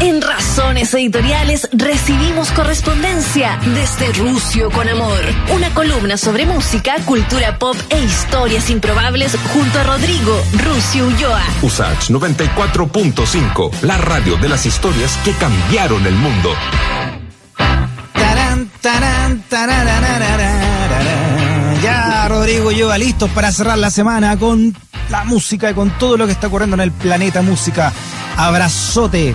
En 0.00 0.20
Razones 0.20 0.92
Editoriales 0.92 1.68
recibimos 1.72 2.50
correspondencia 2.52 3.58
desde 3.74 4.12
Rusio 4.12 4.70
con 4.70 4.86
Amor, 4.88 5.20
una 5.54 5.72
columna 5.72 6.18
sobre 6.18 6.44
música, 6.44 6.96
cultura 7.04 7.58
pop 7.58 7.76
e 7.88 8.02
historias 8.02 8.68
improbables 8.68 9.34
junto 9.54 9.78
a 9.78 9.84
Rodrigo 9.84 10.38
Rusio 10.52 11.06
Ulloa. 11.06 11.40
Usach 11.62 12.10
94.5, 12.10 13.80
la 13.82 13.96
radio 13.96 14.36
de 14.36 14.50
las 14.50 14.66
historias 14.66 15.16
que 15.24 15.32
cambiaron 15.32 16.06
el 16.06 16.14
mundo. 16.14 16.52
Tarán, 18.12 18.70
tarán, 18.82 19.42
tararararararara. 19.48 21.74
Ya, 21.82 22.28
Rodrigo 22.28 22.68
Ulloa, 22.68 22.98
listos 22.98 23.30
para 23.30 23.50
cerrar 23.50 23.78
la 23.78 23.90
semana 23.90 24.38
con 24.38 24.76
la 25.08 25.24
música 25.24 25.70
y 25.70 25.74
con 25.74 25.88
todo 25.98 26.18
lo 26.18 26.26
que 26.26 26.32
está 26.32 26.48
ocurriendo 26.48 26.74
en 26.74 26.82
el 26.82 26.92
planeta 26.92 27.40
música. 27.40 27.94
Abrazote. 28.36 29.34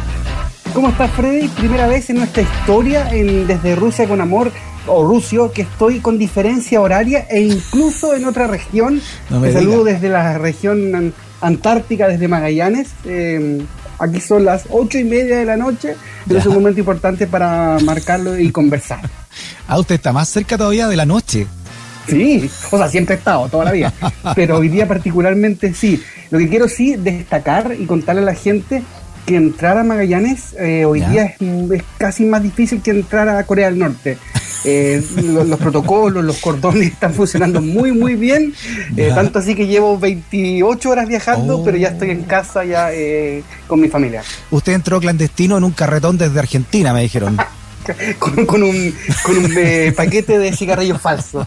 ¿Cómo 0.73 0.89
estás, 0.89 1.11
Freddy? 1.11 1.47
Primera 1.49 1.87
vez 1.87 2.09
en 2.09 2.17
nuestra 2.17 2.43
historia 2.43 3.09
en 3.11 3.45
Desde 3.47 3.75
Rusia 3.75 4.07
con 4.07 4.21
Amor 4.21 4.51
o 4.87 5.05
Rusio 5.05 5.51
que 5.51 5.63
estoy 5.63 5.99
con 5.99 6.17
diferencia 6.17 6.79
horaria 6.81 7.27
e 7.29 7.41
incluso 7.41 8.15
en 8.15 8.25
otra 8.25 8.47
región. 8.47 9.01
No 9.29 9.39
me 9.39 9.49
Te 9.49 9.53
saludo 9.55 9.83
digas. 9.83 10.01
desde 10.01 10.09
la 10.13 10.37
región 10.37 10.95
an- 10.95 11.13
antártica, 11.41 12.07
desde 12.07 12.27
Magallanes. 12.29 12.89
Eh, 13.05 13.61
aquí 13.99 14.21
son 14.21 14.45
las 14.45 14.63
ocho 14.69 14.97
y 14.97 15.03
media 15.03 15.37
de 15.37 15.45
la 15.45 15.57
noche, 15.57 15.95
pero 16.27 16.39
es 16.39 16.45
un 16.45 16.53
momento 16.55 16.79
importante 16.79 17.27
para 17.27 17.77
marcarlo 17.83 18.37
y 18.39 18.51
conversar. 18.51 19.01
Ah, 19.67 19.79
usted 19.79 19.95
está 19.95 20.11
más 20.11 20.27
cerca 20.27 20.57
todavía 20.57 20.89
de 20.89 20.97
la 20.97 21.05
noche. 21.05 21.47
Sí, 22.05 22.49
o 22.71 22.77
sea, 22.77 22.89
siempre 22.89 23.15
he 23.15 23.17
estado, 23.17 23.47
toda 23.47 23.63
la 23.63 23.71
vida. 23.71 23.93
Pero 24.35 24.57
hoy 24.57 24.67
día 24.67 24.85
particularmente 24.85 25.73
sí. 25.73 26.03
Lo 26.29 26.39
que 26.39 26.49
quiero 26.49 26.67
sí 26.67 26.97
destacar 26.97 27.73
y 27.79 27.85
contarle 27.85 28.21
a 28.21 28.25
la 28.25 28.33
gente 28.35 28.83
que 29.25 29.35
entrar 29.35 29.77
a 29.77 29.83
Magallanes 29.83 30.53
eh, 30.59 30.85
hoy 30.85 30.99
Ya. 31.01 31.09
día 31.09 31.25
es, 31.25 31.41
es 31.71 31.83
casi 31.97 32.25
más 32.25 32.41
difícil 32.43 32.81
que 32.81 32.91
entrar 32.91 33.27
a 33.29 33.43
Corea 33.45 33.67
del 33.69 33.79
Norte. 33.79 34.17
Eh, 34.63 35.03
lo- 35.23 35.43
los, 35.43 35.59
protocolos, 35.59 36.23
los 36.23 36.37
cordones 36.37 36.89
están 36.91 37.15
funcionando 37.15 37.63
muy, 37.63 37.91
muy 37.91 38.13
bien. 38.13 38.53
Eh, 38.95 39.09
tanto 39.15 39.39
así 39.39 39.55
que 39.55 39.65
llevo 39.65 39.97
28 39.97 40.87
horas 40.87 41.07
viajando, 41.07 41.57
Oh. 41.57 41.63
pero 41.65 41.77
ya 41.77 41.87
estoy 41.87 42.11
en 42.11 42.21
casa 42.25 42.63
ya 42.63 42.93
eh, 42.93 43.41
con 43.65 43.79
mi 43.81 43.87
familia. 43.89 44.21
Usted 44.51 44.73
entró 44.73 44.99
clandestino 44.99 45.57
en 45.57 45.63
un 45.63 45.71
carretón 45.71 46.19
desde 46.19 46.37
Argentina, 46.37 46.93
me 46.93 47.01
dijeron. 47.01 47.37
con, 48.19 48.45
con 48.45 48.63
un, 48.63 48.95
con 49.23 49.37
un 49.37 49.53
eh, 49.57 49.93
paquete 49.95 50.37
de 50.39 50.53
cigarrillos 50.53 51.01
falsos. 51.01 51.45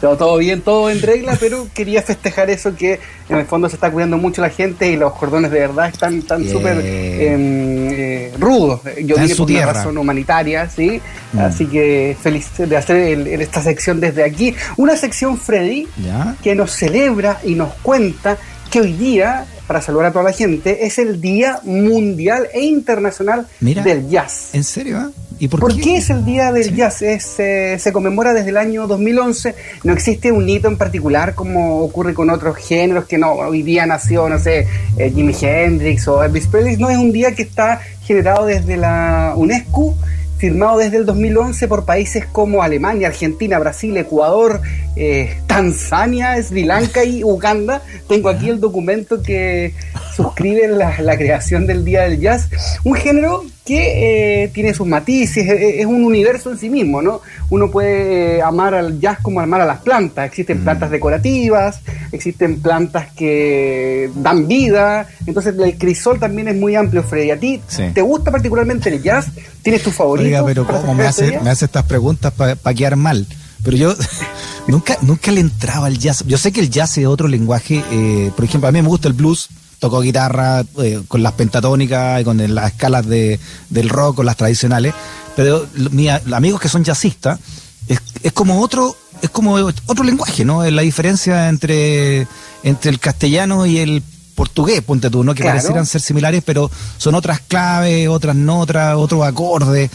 Todo, 0.00 0.16
todo 0.16 0.38
bien, 0.38 0.62
todo 0.62 0.90
en 0.90 1.00
regla, 1.02 1.36
pero 1.38 1.68
quería 1.74 2.02
festejar 2.02 2.48
eso 2.50 2.74
que 2.74 2.98
en 3.28 3.36
el 3.36 3.46
fondo 3.46 3.68
se 3.68 3.76
está 3.76 3.90
cuidando 3.90 4.16
mucho 4.16 4.40
la 4.40 4.48
gente 4.50 4.88
y 4.90 4.96
los 4.96 5.12
cordones 5.12 5.50
de 5.50 5.60
verdad 5.60 5.88
están 5.88 6.18
están 6.18 6.40
Bien. 6.42 6.52
súper 6.52 6.78
em, 6.78 7.88
eh, 7.90 8.32
rudos. 8.38 8.80
Yo 9.04 9.16
su 9.28 9.36
por 9.36 9.40
una 9.40 9.46
tierra. 9.46 9.72
razón 9.74 9.98
humanitaria, 9.98 10.68
sí. 10.68 11.00
Mm. 11.32 11.38
Así 11.40 11.66
que 11.66 12.16
feliz 12.20 12.48
de 12.56 12.76
hacer 12.76 12.96
el- 12.96 13.26
el- 13.26 13.40
esta 13.42 13.62
sección 13.62 14.00
desde 14.00 14.24
aquí. 14.24 14.54
Una 14.76 14.96
sección, 14.96 15.36
Freddy, 15.38 15.86
¿Ya? 15.98 16.34
que 16.42 16.54
nos 16.54 16.72
celebra 16.72 17.38
y 17.44 17.54
nos 17.54 17.72
cuenta 17.82 18.38
que 18.70 18.80
hoy 18.80 18.92
día, 18.94 19.44
para 19.70 19.80
saludar 19.80 20.06
a 20.06 20.10
toda 20.10 20.24
la 20.24 20.32
gente, 20.32 20.84
es 20.84 20.98
el 20.98 21.20
Día 21.20 21.60
Mundial 21.62 22.48
e 22.52 22.62
Internacional 22.62 23.46
Mira. 23.60 23.84
del 23.84 24.08
Jazz. 24.08 24.52
¿En 24.52 24.64
serio? 24.64 24.98
ah? 24.98 25.10
¿Y 25.38 25.46
por, 25.46 25.60
¿Por, 25.60 25.80
qué? 25.80 25.98
es 25.98 26.10
el 26.10 26.24
Día 26.24 26.50
del 26.50 26.74
Jazz? 26.74 27.02
Es, 27.02 27.38
eh, 27.38 27.76
se 27.78 27.92
conmemora 27.92 28.34
desde 28.34 28.50
el 28.50 28.56
año 28.56 28.88
2011. 28.88 29.54
No 29.84 29.92
existe 29.92 30.32
un 30.32 30.48
hito 30.48 30.66
en 30.66 30.76
particular 30.76 31.36
como 31.36 31.82
ocurre 31.82 32.14
con 32.14 32.30
otros 32.30 32.56
géneros 32.56 33.04
que 33.04 33.16
no, 33.16 33.30
hoy 33.34 33.62
día 33.62 33.86
nació, 33.86 34.28
no 34.28 34.40
sé, 34.40 34.66
eh, 34.96 35.12
Jimi 35.14 35.36
Hendrix 35.40 36.08
o 36.08 36.24
Elvis 36.24 36.48
Presley. 36.48 36.76
No, 36.76 36.90
es 36.90 36.98
un 36.98 37.12
día 37.12 37.36
que 37.36 37.42
está 37.42 37.80
generado 38.02 38.46
desde 38.46 38.76
la 38.76 39.34
UNESCO, 39.36 39.94
firmado 40.40 40.78
desde 40.78 40.96
el 40.96 41.04
2011 41.04 41.68
por 41.68 41.84
países 41.84 42.24
como 42.24 42.62
Alemania, 42.62 43.08
Argentina, 43.08 43.58
Brasil, 43.58 43.94
Ecuador, 43.98 44.62
eh, 44.96 45.36
Tanzania, 45.46 46.42
Sri 46.42 46.64
Lanka 46.64 47.04
y 47.04 47.22
Uganda. 47.22 47.82
Tengo 48.08 48.30
aquí 48.30 48.48
el 48.48 48.58
documento 48.58 49.22
que 49.22 49.74
suscribe 50.16 50.66
la, 50.68 50.98
la 51.02 51.18
creación 51.18 51.66
del 51.66 51.84
Día 51.84 52.04
del 52.04 52.18
Jazz. 52.20 52.48
Un 52.84 52.94
género 52.94 53.44
que 53.70 54.42
eh, 54.44 54.48
tiene 54.48 54.74
sus 54.74 54.86
matices, 54.86 55.46
eh, 55.48 55.80
es 55.80 55.86
un 55.86 56.04
universo 56.04 56.50
en 56.50 56.58
sí 56.58 56.68
mismo, 56.68 57.00
¿no? 57.00 57.20
Uno 57.50 57.70
puede 57.70 58.38
eh, 58.38 58.42
amar 58.42 58.74
al 58.74 58.98
jazz 59.00 59.18
como 59.22 59.40
amar 59.40 59.60
a 59.60 59.64
las 59.66 59.80
plantas. 59.80 60.26
Existen 60.26 60.64
plantas 60.64 60.90
decorativas, 60.90 61.80
existen 62.10 62.60
plantas 62.60 63.12
que 63.12 64.10
dan 64.16 64.48
vida. 64.48 65.06
Entonces 65.26 65.54
el 65.56 65.78
crisol 65.78 66.18
también 66.18 66.48
es 66.48 66.56
muy 66.56 66.74
amplio, 66.74 67.02
Freddy. 67.04 67.30
¿A 67.30 67.38
ti 67.38 67.60
Sí. 67.68 67.84
te 67.94 68.02
gusta 68.02 68.30
particularmente 68.32 68.88
el 68.88 69.00
jazz? 69.02 69.26
¿Tienes 69.62 69.82
tu 69.82 69.90
favorito? 69.92 70.26
Oiga, 70.26 70.44
pero 70.44 70.66
¿cómo 70.66 70.94
me 70.94 71.06
hace, 71.06 71.38
me 71.40 71.50
hace 71.50 71.66
estas 71.66 71.84
preguntas 71.84 72.32
para 72.32 72.56
quedar 72.74 72.96
mal? 72.96 73.26
Pero 73.62 73.76
yo 73.76 73.94
nunca, 74.66 74.96
nunca 75.02 75.30
le 75.30 75.40
entraba 75.42 75.86
al 75.86 75.98
jazz. 75.98 76.24
Yo 76.26 76.38
sé 76.38 76.50
que 76.50 76.60
el 76.60 76.70
jazz 76.70 76.98
es 76.98 77.06
otro 77.06 77.28
lenguaje. 77.28 77.84
eh, 77.92 78.30
por 78.34 78.44
ejemplo, 78.44 78.68
a 78.68 78.72
mí 78.72 78.82
me 78.82 78.88
gusta 78.88 79.06
el 79.08 79.14
blues. 79.14 79.48
Toco 79.80 80.00
guitarra 80.00 80.62
eh, 80.78 81.02
con 81.08 81.22
las 81.24 81.32
pentatónicas 81.32 82.20
y 82.20 82.24
con 82.24 82.54
las 82.54 82.72
escalas 82.72 83.06
de, 83.06 83.40
del 83.68 83.88
rock, 83.88 84.16
con 84.16 84.26
las 84.26 84.36
tradicionales. 84.36 84.94
Pero 85.34 85.66
mis 85.90 86.10
amigos 86.32 86.60
que 86.60 86.68
son 86.68 86.84
jazzistas, 86.84 87.40
es, 87.88 87.98
es 88.22 88.32
como 88.32 88.60
otro 88.60 88.94
es 89.22 89.30
como 89.30 89.54
otro 89.54 90.04
lenguaje, 90.04 90.44
¿no? 90.44 90.64
Es 90.64 90.72
la 90.72 90.82
diferencia 90.82 91.48
entre, 91.48 92.26
entre 92.62 92.90
el 92.90 92.98
castellano 92.98 93.66
y 93.66 93.78
el 93.78 94.02
portugués, 94.34 94.80
ponte 94.80 95.10
tú, 95.10 95.22
¿no? 95.24 95.34
Que 95.34 95.42
Claro. 95.42 95.56
parecieran 95.58 95.84
ser 95.84 96.00
similares, 96.00 96.42
pero 96.46 96.70
son 96.96 97.14
otras 97.14 97.40
claves, 97.40 98.08
otras 98.08 98.34
notas, 98.36 98.96
otros 98.96 99.22
acordes. 99.26 99.90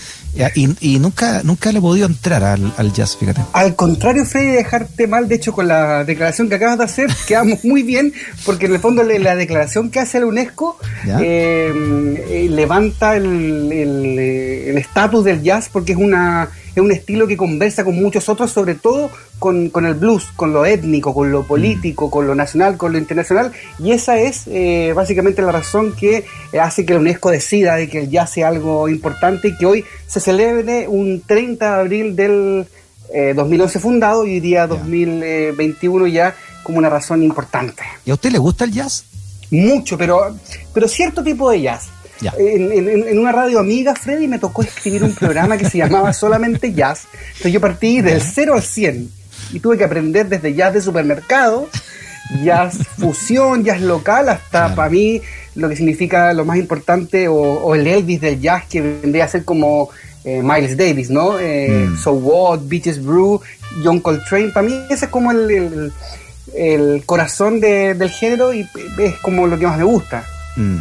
Y, 0.55 0.95
y 0.95 0.99
nunca, 0.99 1.41
nunca 1.43 1.71
le 1.71 1.79
he 1.79 1.81
podido 1.81 2.07
entrar 2.07 2.43
al, 2.43 2.73
al 2.77 2.91
jazz, 2.93 3.17
fíjate. 3.17 3.41
Al 3.53 3.75
contrario, 3.75 4.25
Freddy, 4.25 4.51
dejarte 4.51 5.07
mal, 5.07 5.27
de 5.27 5.35
hecho, 5.35 5.53
con 5.53 5.67
la 5.67 6.03
declaración 6.03 6.49
que 6.49 6.55
acabas 6.55 6.77
de 6.77 6.83
hacer, 6.83 7.09
quedamos 7.27 7.63
muy 7.63 7.83
bien, 7.83 8.13
porque 8.45 8.65
en 8.65 8.73
el 8.73 8.79
fondo 8.79 9.03
la 9.03 9.35
declaración 9.35 9.89
que 9.91 9.99
hace 9.99 10.19
la 10.19 10.25
UNESCO 10.25 10.77
eh, 11.21 11.71
eh, 12.29 12.47
levanta 12.49 13.15
el 13.15 13.25
el, 13.71 14.19
eh, 14.19 14.69
el 14.69 14.77
estatus 14.77 15.23
del 15.23 15.41
jazz, 15.41 15.69
porque 15.71 15.93
es 15.93 15.97
una 15.97 16.49
es 16.75 16.83
un 16.83 16.91
estilo 16.91 17.25
que 17.25 17.37
conversa 17.37 17.85
con 17.85 17.95
muchos 17.95 18.27
otros, 18.27 18.51
sobre 18.51 18.75
todo 18.75 19.09
con, 19.39 19.69
con 19.69 19.85
el 19.85 19.93
blues, 19.93 20.27
con 20.35 20.51
lo 20.51 20.65
étnico, 20.65 21.13
con 21.13 21.31
lo 21.31 21.43
político, 21.43 22.11
con 22.11 22.27
lo 22.27 22.35
nacional, 22.35 22.75
con 22.75 22.91
lo 22.91 22.97
internacional, 22.97 23.53
y 23.79 23.91
esa 23.91 24.19
es 24.19 24.43
eh, 24.47 24.91
básicamente 24.93 25.41
la 25.41 25.53
razón 25.53 25.93
que 25.93 26.25
hace 26.61 26.85
que 26.85 26.93
la 26.93 26.99
UNESCO 26.99 27.31
decida 27.31 27.77
de 27.77 27.87
que 27.87 27.99
el 27.99 28.09
jazz 28.09 28.31
sea 28.31 28.49
algo 28.49 28.89
importante 28.89 29.49
y 29.49 29.55
que 29.55 29.65
hoy 29.65 29.85
se 30.05 30.19
celebre 30.25 30.87
un 30.87 31.21
30 31.25 31.75
de 31.75 31.81
abril 31.81 32.15
del 32.15 32.65
eh, 33.13 33.33
2011 33.35 33.79
fundado 33.79 34.25
y 34.25 34.31
hoy 34.31 34.39
día 34.39 34.65
2021 34.67 36.07
ya 36.07 36.35
como 36.63 36.79
una 36.79 36.89
razón 36.89 37.21
importante. 37.23 37.83
¿Y 38.05 38.11
a 38.11 38.15
usted 38.15 38.31
le 38.31 38.39
gusta 38.39 38.65
el 38.65 38.71
jazz? 38.71 39.05
Mucho, 39.51 39.97
pero, 39.97 40.35
pero 40.73 40.87
cierto 40.87 41.23
tipo 41.23 41.51
de 41.51 41.61
jazz. 41.61 41.83
Ya. 42.21 42.33
En, 42.39 42.71
en- 42.71 43.07
en 43.07 43.19
una 43.19 43.31
radio 43.31 43.59
amiga, 43.59 43.93
Freddy, 43.93 44.27
me 44.27 44.39
tocó 44.39 44.63
escribir 44.63 45.03
un 45.03 45.13
programa 45.13 45.57
que 45.57 45.69
se 45.69 45.77
llamaba 45.77 46.11
solamente 46.23 46.73
jazz. 46.73 47.03
Entonces 47.27 47.51
yo 47.53 47.61
partí 47.61 48.01
del 48.01 48.19
0 48.21 48.55
al 48.55 48.63
100 48.63 49.09
y 49.53 49.59
tuve 49.59 49.77
que 49.77 49.83
aprender 49.83 50.27
desde 50.27 50.53
jazz 50.55 50.73
de 50.73 50.81
supermercado, 50.81 51.69
jazz 52.43 52.77
fusión, 52.97 53.63
jazz 53.63 53.81
local, 53.81 54.29
hasta 54.29 54.49
Claro. 54.49 54.75
para 54.75 54.89
mí 54.89 55.21
lo 55.55 55.69
que 55.69 55.75
significa 55.75 56.33
lo 56.33 56.43
más 56.45 56.57
importante, 56.57 57.27
o, 57.27 57.35
o 57.35 57.75
el 57.75 57.85
Elvis 57.85 58.19
del 58.21 58.41
jazz, 58.41 58.63
que 58.67 58.81
vendría 58.81 59.25
a 59.25 59.27
ser 59.27 59.45
como 59.45 59.89
eh, 60.25 60.41
Miles 60.43 60.75
Davis, 60.75 61.09
¿no? 61.09 61.39
Eh, 61.39 61.87
Mm. 61.89 61.97
So 62.01 62.11
What, 62.13 62.61
Beaches 62.63 63.01
Brew, 63.03 63.39
John 63.83 63.99
Coltrane. 63.99 64.49
Para 64.49 64.67
mí 64.67 64.73
ese 64.89 65.05
es 65.05 65.11
como 65.11 65.31
el, 65.31 65.49
el- 65.51 65.93
el 66.55 67.03
corazón 67.05 67.59
de- 67.59 67.93
del 67.95 68.09
género 68.09 68.53
y 68.53 68.65
es 68.99 69.15
como 69.21 69.45
lo 69.47 69.57
que 69.59 69.65
más 69.67 69.77
me 69.77 69.83
gusta. 69.83 70.23
Mm. 70.55 70.77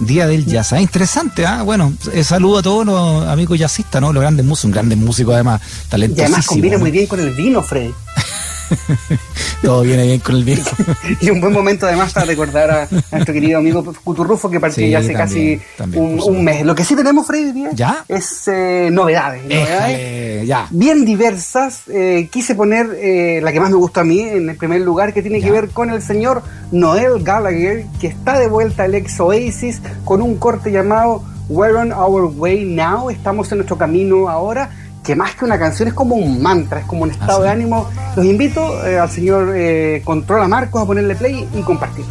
Día 0.00 0.26
del 0.26 0.46
jazz. 0.46 0.72
Ah, 0.72 0.80
interesante, 0.80 1.44
¿ah? 1.44 1.62
Bueno, 1.62 1.92
eh, 2.14 2.24
saludo 2.24 2.58
a 2.58 2.62
todos 2.62 2.86
los 2.86 3.26
amigos 3.28 3.58
jazzistas, 3.58 4.00
¿no? 4.00 4.12
Los 4.14 4.22
grandes 4.22 4.46
músicos, 4.46 4.64
un 4.66 4.72
grandes 4.72 4.98
músicos 4.98 5.34
además, 5.34 5.60
Y 5.60 5.88
talentosísimos. 5.90 6.28
además 6.32 6.46
combina 6.46 6.74
¿no? 6.76 6.80
muy 6.80 6.90
bien 6.90 7.06
con 7.06 7.20
el 7.20 7.30
vino, 7.34 7.62
Freddy. 7.62 7.92
Todo 9.62 9.82
viene 9.82 10.04
bien 10.06 10.20
con 10.20 10.36
el 10.36 10.44
vino. 10.44 10.62
Y 11.20 11.30
un 11.30 11.40
buen 11.40 11.52
momento 11.52 11.86
además 11.86 12.12
para 12.12 12.26
recordar 12.26 12.70
a, 12.70 12.82
a 12.84 12.88
nuestro 13.12 13.34
querido 13.34 13.58
amigo 13.58 13.82
Cuturrufo 14.04 14.50
que 14.50 14.60
partió 14.60 14.84
Sí, 14.84 14.90
ya 14.90 14.98
hace 15.00 15.12
también, 15.12 15.58
casi 15.58 15.76
también, 15.76 16.02
un, 16.04 16.20
un 16.20 16.44
mes. 16.44 16.64
Lo 16.64 16.74
que 16.74 16.84
sí 16.84 16.94
tenemos, 16.96 17.26
Freddy, 17.26 17.52
día 17.52 17.70
¿Ya? 17.72 18.04
es 18.08 18.48
eh, 18.48 18.88
novedades. 18.92 19.42
novedades 19.44 19.98
Éjale, 19.98 20.46
ya. 20.46 20.66
bien 20.70 21.04
diversas. 21.04 21.82
Eh, 21.88 22.28
quise 22.30 22.54
poner 22.54 22.86
eh, 23.00 23.40
la 23.42 23.52
que 23.52 23.60
más 23.60 23.70
me 23.70 23.76
gustó 23.76 24.00
a 24.00 24.04
mí 24.04 24.20
en 24.20 24.48
el 24.50 24.56
primer 24.56 24.80
lugar, 24.80 25.12
que 25.12 25.22
tiene 25.22 25.40
Ya. 25.40 25.46
que 25.46 25.52
ver 25.52 25.68
con 25.70 25.90
el 25.90 26.02
señor 26.02 26.42
Noel 26.72 27.22
Gallagher, 27.22 27.84
que 28.00 28.06
está 28.06 28.38
de 28.38 28.46
vuelta 28.48 28.84
al 28.84 28.94
ex 28.94 29.18
Oasis 29.20 29.80
con 30.04 30.22
un 30.22 30.36
corte 30.36 30.70
llamado 30.72 31.22
We're 31.48 31.76
on 31.76 31.92
Our 31.92 32.32
Way 32.36 32.64
Now. 32.66 33.10
Estamos 33.10 33.50
en 33.52 33.58
nuestro 33.58 33.76
camino 33.76 34.28
ahora 34.28 34.70
que 35.02 35.16
más 35.16 35.34
que 35.34 35.44
una 35.44 35.58
canción 35.58 35.88
es 35.88 35.94
como 35.94 36.14
un 36.14 36.42
mantra, 36.42 36.80
es 36.80 36.86
como 36.86 37.02
un 37.02 37.10
estado 37.10 37.42
de 37.42 37.48
ánimo. 37.48 37.88
Los 38.16 38.24
invito 38.24 38.86
eh, 38.86 38.98
al 38.98 39.10
señor 39.10 39.52
eh, 39.56 40.02
Controla 40.04 40.48
Marcos 40.48 40.82
a 40.82 40.86
ponerle 40.86 41.14
play 41.14 41.48
y 41.54 41.62
compartir. 41.62 42.04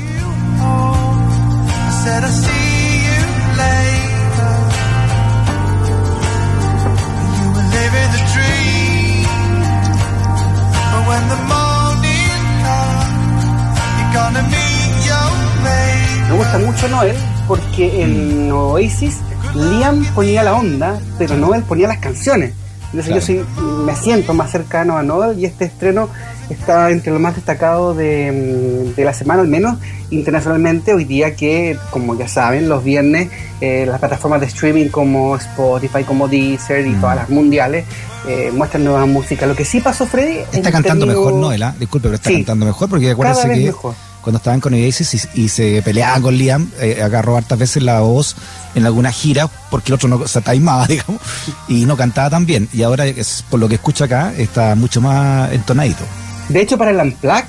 Me 16.29 16.35
gusta 16.35 16.59
mucho 16.59 16.87
Noel 16.89 17.15
porque 17.47 18.03
en 18.03 18.49
mm. 18.49 18.53
Oasis 18.53 19.17
Liam 19.55 20.05
ponía 20.13 20.43
la 20.43 20.53
onda, 20.53 20.99
pero 21.17 21.35
Noel 21.35 21.63
ponía 21.63 21.87
las 21.87 21.97
canciones. 21.97 22.53
Entonces 22.91 23.13
yo 23.13 23.21
sí 23.21 23.41
me 23.85 23.95
siento 23.95 24.33
más 24.33 24.51
cercano 24.51 24.97
a 24.97 25.03
Noel 25.03 25.37
y 25.37 25.45
este 25.45 25.65
estreno 25.65 26.09
está 26.49 26.89
entre 26.89 27.13
lo 27.13 27.19
más 27.19 27.35
destacado 27.35 27.93
de, 27.93 28.91
de, 28.95 29.05
la 29.05 29.13
semana, 29.13 29.41
al 29.41 29.47
menos 29.47 29.77
internacionalmente. 30.09 30.93
Hoy 30.93 31.05
día 31.05 31.35
que, 31.35 31.77
como 31.91 32.17
ya 32.17 32.27
saben, 32.27 32.67
los 32.67 32.83
viernes 32.83 33.29
eh, 33.61 33.85
las 33.85 33.99
plataformas 33.99 34.41
de 34.41 34.47
streaming 34.47 34.87
como 34.87 35.35
Spotify, 35.35 36.03
como 36.03 36.27
Deezer 36.27 36.87
y 36.87 36.93
todas 36.95 37.15
las 37.15 37.29
mundiales 37.29 37.85
eh, 38.27 38.51
muestran 38.53 38.83
nueva 38.83 39.05
música. 39.05 39.45
Lo 39.45 39.55
que 39.55 39.65
sí 39.65 39.81
pasó, 39.81 40.07
Freddy... 40.07 40.39
Está 40.51 40.71
cantando 40.71 41.05
mejor 41.05 41.33
Noel, 41.33 41.61
¿ah? 41.63 41.75
disculpe, 41.77 42.07
pero 42.07 42.15
está 42.15 42.31
cantando 42.31 42.65
mejor 42.65 42.89
porque 42.89 43.11
acuérdense 43.11 43.49
que... 43.49 43.65
Mejor 43.65 44.08
cuando 44.21 44.37
estaban 44.37 44.59
con 44.59 44.73
Oasis 44.73 45.27
y, 45.33 45.49
se 45.49 45.81
peleaban 45.81 46.21
con 46.21 46.37
Liam, 46.37 46.69
eh, 46.79 47.01
agarró 47.01 47.37
hartas 47.37 47.57
veces 47.57 47.83
la 47.83 48.01
voz 48.01 48.35
en 48.75 48.85
alguna 48.85 49.11
gira 49.11 49.49
porque 49.69 49.89
el 49.89 49.95
otro 49.95 50.09
no 50.09 50.27
se 50.27 50.41
taimaba, 50.41 50.87
digamos, 50.87 51.21
y 51.67 51.85
no 51.85 51.97
cantaba 51.97 52.29
tan 52.29 52.45
bien. 52.45 52.69
Y 52.73 52.83
ahora, 52.83 53.05
por 53.49 53.59
lo 53.59 53.67
que 53.67 53.75
escucho 53.75 54.03
acá, 54.03 54.33
está 54.37 54.75
mucho 54.75 55.01
más 55.01 55.51
entonadito. 55.53 56.03
De 56.49 56.61
hecho, 56.61 56.77
para 56.77 56.91
el 56.91 56.97
Unplugged, 56.97 57.45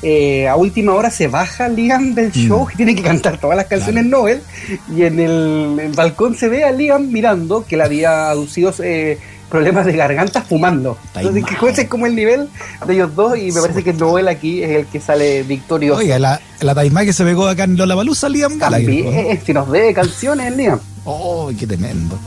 eh, 0.00 0.46
a 0.46 0.54
última 0.54 0.94
hora 0.94 1.10
se 1.10 1.26
baja 1.26 1.68
Liam 1.68 2.14
del 2.14 2.28
mm. 2.28 2.32
show 2.32 2.68
y 2.72 2.76
tiene 2.76 2.94
que 2.94 3.02
cantar 3.02 3.38
todas 3.38 3.56
las 3.56 3.66
canciones 3.66 4.06
Noel 4.06 4.42
y 4.94 5.02
en 5.02 5.18
el, 5.18 5.92
balcón 5.96 6.36
se 6.36 6.48
ve 6.48 6.64
a 6.64 6.70
Liam 6.70 7.10
mirando 7.10 7.66
que 7.66 7.76
le 7.76 7.82
había 7.82 8.30
aducido 8.30 8.72
eh, 8.82 9.18
problemas 9.48 9.86
de 9.86 9.92
garganta 9.92 10.42
fumando. 10.42 10.96
Entonces, 11.14 11.44
que 11.44 11.68
ese 11.68 11.82
es 11.82 11.88
como 11.88 12.06
el 12.06 12.14
nivel 12.14 12.48
de 12.86 12.94
ellos 12.94 13.14
dos 13.14 13.36
y 13.38 13.50
me 13.52 13.60
parece 13.60 13.82
que 13.82 13.92
Noel 13.92 14.28
aquí 14.28 14.62
es 14.62 14.70
el 14.70 14.86
que 14.86 15.00
sale 15.00 15.42
victorioso. 15.42 16.00
Oiga, 16.00 16.18
la, 16.18 16.40
la 16.60 16.74
taimá 16.74 17.04
que 17.04 17.12
se 17.12 17.24
pegó 17.24 17.46
acá 17.48 17.64
en 17.64 17.76
Lola 17.76 17.94
Balusa, 17.94 18.28
Liam 18.28 18.58
Gallagher. 18.58 19.40
si 19.44 19.52
nos 19.52 19.70
dé 19.70 19.92
canciones, 19.94 20.56
Liam. 20.56 20.80
¡Oh, 21.10 21.50
qué 21.58 21.66
tremendo! 21.66 22.18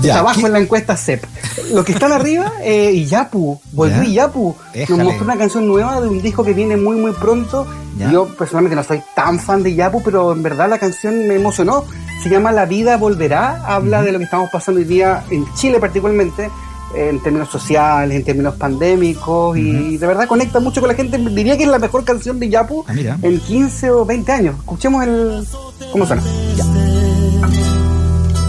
Ya, 0.00 0.20
abajo 0.20 0.46
en 0.46 0.54
la 0.54 0.58
encuesta 0.58 0.96
CEP. 0.96 1.24
Los 1.72 1.84
que 1.84 1.92
están 1.92 2.10
arriba, 2.10 2.54
eh, 2.62 2.90
Iyapu, 2.92 3.60
volvió 3.72 4.02
Iyapu, 4.02 4.56
nos 4.88 4.98
mostró 4.98 5.24
una 5.24 5.36
canción 5.36 5.68
nueva 5.68 6.00
de 6.00 6.08
un 6.08 6.22
disco 6.22 6.42
que 6.42 6.54
viene 6.54 6.76
muy, 6.78 6.96
muy 6.96 7.12
pronto. 7.12 7.66
Yo 8.10 8.26
personalmente 8.28 8.74
no 8.76 8.82
soy 8.82 9.02
tan 9.14 9.38
fan 9.38 9.62
de 9.62 9.70
Iyapu, 9.70 10.02
pero 10.02 10.32
en 10.32 10.42
verdad 10.42 10.70
la 10.70 10.78
canción 10.78 11.28
me 11.28 11.34
emocionó. 11.34 11.84
Se 12.22 12.30
llama 12.30 12.52
La 12.52 12.64
vida 12.64 12.96
volverá, 12.96 13.62
habla 13.66 14.02
de 14.02 14.12
lo 14.12 14.18
que 14.18 14.24
estamos 14.24 14.50
pasando 14.50 14.80
hoy 14.80 14.86
día 14.86 15.24
en 15.30 15.44
Chile 15.54 15.78
particularmente, 15.78 16.50
en 16.94 17.20
términos 17.22 17.48
sociales, 17.50 18.16
en 18.16 18.24
términos 18.24 18.54
pandémicos, 18.54 19.58
y 19.58 19.98
de 19.98 20.06
verdad 20.06 20.26
conecta 20.26 20.60
mucho 20.60 20.80
con 20.80 20.88
la 20.88 20.94
gente. 20.94 21.18
Diría 21.18 21.56
que 21.56 21.64
es 21.64 21.68
la 21.68 21.78
mejor 21.78 22.04
canción 22.04 22.38
de 22.38 22.48
Yapu 22.48 22.84
ah, 22.88 22.94
en 23.22 23.40
15 23.40 23.90
o 23.90 24.04
20 24.04 24.32
años. 24.32 24.56
Escuchemos 24.58 25.02
el 25.04 25.46
cómo 25.92 26.06
suena. 26.06 26.22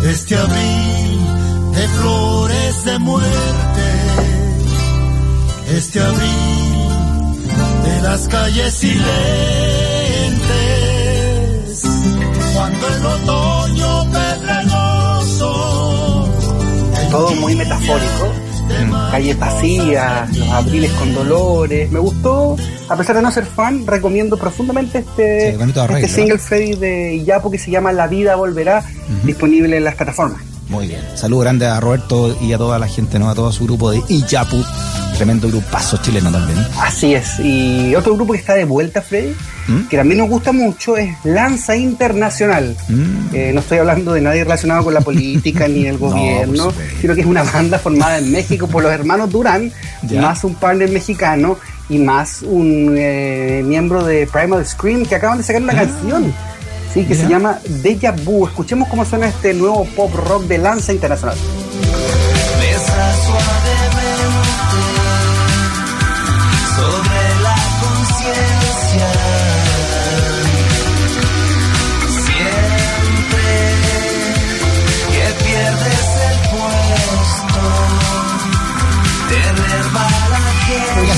Este 0.03 0.35
abril 0.35 1.19
de 1.73 1.87
flores 1.87 2.85
de 2.85 2.99
muerte, 2.99 3.81
este 5.75 5.99
abril 5.99 6.85
de 7.83 8.01
las 8.01 8.27
calles 8.27 8.73
silentes, 8.73 9.01
cuando 12.53 12.87
el 12.87 13.05
otoño 13.05 13.44
Todo 17.15 17.31
muy 17.35 17.55
metafórico. 17.55 18.33
Calles 19.11 19.39
vacías, 19.39 20.37
los 20.37 20.49
abriles 20.49 20.91
con 20.93 21.13
dolores. 21.13 21.89
Me 21.89 21.99
gustó, 21.99 22.57
a 22.89 22.95
pesar 22.97 23.15
de 23.15 23.21
no 23.21 23.31
ser 23.31 23.45
fan, 23.45 23.87
recomiendo 23.87 24.37
profundamente 24.37 24.97
este, 24.99 25.49
este 25.49 26.07
single 26.09 26.39
Freddy 26.39 26.75
de 26.75 27.23
Yapo 27.23 27.49
que 27.49 27.57
se 27.57 27.71
llama 27.71 27.93
La 27.93 28.07
vida 28.07 28.35
volverá, 28.35 28.83
disponible 29.23 29.77
en 29.77 29.83
las 29.85 29.95
plataformas. 29.95 30.41
Muy 30.69 30.87
bien. 30.87 31.01
Salud 31.15 31.41
grande 31.41 31.67
a 31.67 31.79
Roberto 31.79 32.35
y 32.41 32.53
a 32.53 32.57
toda 32.57 32.79
la 32.79 32.87
gente, 32.87 33.19
¿no? 33.19 33.29
A 33.29 33.35
todo 33.35 33.51
su 33.51 33.65
grupo 33.65 33.91
de 33.91 34.01
Iyapu. 34.09 34.63
Tremendo 35.15 35.47
grupazo 35.47 35.97
chileno 35.97 36.31
también. 36.31 36.59
Así 36.81 37.13
es. 37.13 37.39
Y 37.39 37.95
otro 37.95 38.15
grupo 38.15 38.33
que 38.33 38.39
está 38.39 38.55
de 38.55 38.65
vuelta, 38.65 39.01
Freddy, 39.01 39.33
¿Mm? 39.67 39.87
que 39.87 39.95
también 39.95 40.17
nos 40.17 40.29
gusta 40.29 40.51
mucho, 40.51 40.97
es 40.97 41.15
Lanza 41.23 41.75
Internacional. 41.77 42.75
¿Mm? 42.89 43.33
Eh, 43.33 43.51
no 43.53 43.61
estoy 43.61 43.77
hablando 43.77 44.11
de 44.11 44.21
nadie 44.21 44.43
relacionado 44.43 44.83
con 44.83 44.93
la 44.93 45.01
política 45.01 45.67
ni 45.69 45.85
el 45.85 45.97
gobierno, 45.97 46.73
sino 46.99 47.15
que 47.15 47.21
es 47.21 47.27
una 47.27 47.43
banda 47.43 47.79
formada 47.79 48.17
en 48.17 48.29
México 48.29 48.67
por 48.67 48.83
los 48.83 48.91
hermanos 48.91 49.31
Durán, 49.31 49.71
más 50.19 50.43
un 50.43 50.55
partner 50.55 50.89
mexicano 50.89 51.57
y 51.87 51.97
más 51.99 52.41
un 52.41 52.95
eh, 52.97 53.63
miembro 53.63 54.03
de 54.03 54.27
Primal 54.27 54.65
Scream 54.65 55.05
que 55.05 55.15
acaban 55.15 55.37
de 55.37 55.43
sacar 55.45 55.61
una 55.61 55.73
ah. 55.73 55.85
canción 55.85 56.33
Sí, 56.95 57.03
que 57.03 57.13
se 57.13 57.27
llama 57.27 57.59
Deja 57.83 58.13
Vu. 58.23 58.47
Escuchemos 58.47 58.87
cómo 58.87 59.03
suena 59.03 59.27
este 59.27 59.53
nuevo 59.53 59.83
pop 59.97 60.15
rock 60.15 60.43
de 60.43 60.57
Lanza 60.57 60.93
Internacional. 60.93 61.35
sobre 66.75 67.21
la 67.43 67.55
conciencia. 67.81 69.09
Siempre 72.23 73.47
que 75.11 75.25
pierdes 75.43 76.07
el 76.29 76.37
puesto, 76.49 77.63
tener 79.27 79.85
mala 79.91 80.39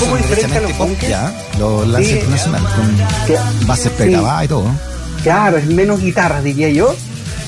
¿Cómo 0.00 0.16
diferencia 0.16 0.60
los 0.60 0.72
pop? 0.72 0.90
Ya, 1.08 1.32
los 1.56 1.86
Lanza 1.86 2.10
Internacional, 2.10 2.64
con 2.74 3.66
bases 3.68 3.92
pregrabadas 3.92 4.44
y 4.44 4.48
todo. 4.48 4.87
Claro, 5.22 5.56
es 5.56 5.66
menos 5.66 6.00
guitarras, 6.00 6.44
diría 6.44 6.68
yo. 6.70 6.94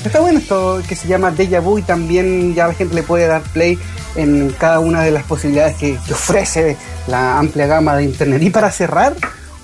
Está 0.03 0.19
bueno 0.19 0.39
esto 0.39 0.81
que 0.87 0.95
se 0.95 1.07
llama 1.07 1.31
Deja 1.31 1.59
Vu 1.59 1.77
y 1.77 1.83
también 1.83 2.55
ya 2.55 2.67
la 2.67 2.73
gente 2.73 2.95
le 2.95 3.03
puede 3.03 3.27
dar 3.27 3.41
play 3.41 3.77
en 4.15 4.53
cada 4.57 4.79
una 4.79 5.03
de 5.03 5.11
las 5.11 5.23
posibilidades 5.23 5.75
que, 5.77 5.97
ofrece 6.11 6.75
la 7.07 7.37
amplia 7.37 7.67
gama 7.67 7.95
de 7.95 8.03
Internet. 8.03 8.41
Y 8.41 8.49
para 8.49 8.71
cerrar, 8.71 9.15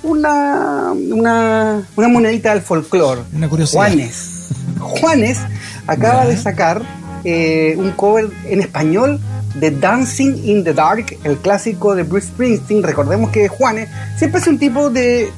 una, 0.04 0.94
una, 0.94 1.84
monedita 1.96 2.54
del 2.54 2.62
folclore. 2.62 3.22
Una 3.34 3.50
curiosidad. 3.50 3.82
Juanes. 3.88 4.50
Juanes 4.80 5.40
acaba 5.88 6.26
de 6.26 6.38
sacar 6.38 6.82
eh, 7.24 7.76
un 7.78 7.92
cover 7.92 8.30
en 8.46 8.62
español 8.62 9.20
de 9.56 9.72
Dancing 9.72 10.46
in 10.46 10.64
the 10.64 10.74
Dark, 10.74 11.18
el 11.24 11.38
clásico 11.38 11.96
de 11.96 12.04
Bruce 12.04 12.28
Springsteen. 12.28 12.84
Recordemos 12.84 13.32
que 13.32 13.48
Juanes 13.48 13.90
siempre 14.18 14.40
es 14.40 14.48
un 14.48 14.60
tipo 14.60 14.90
de 14.90 15.32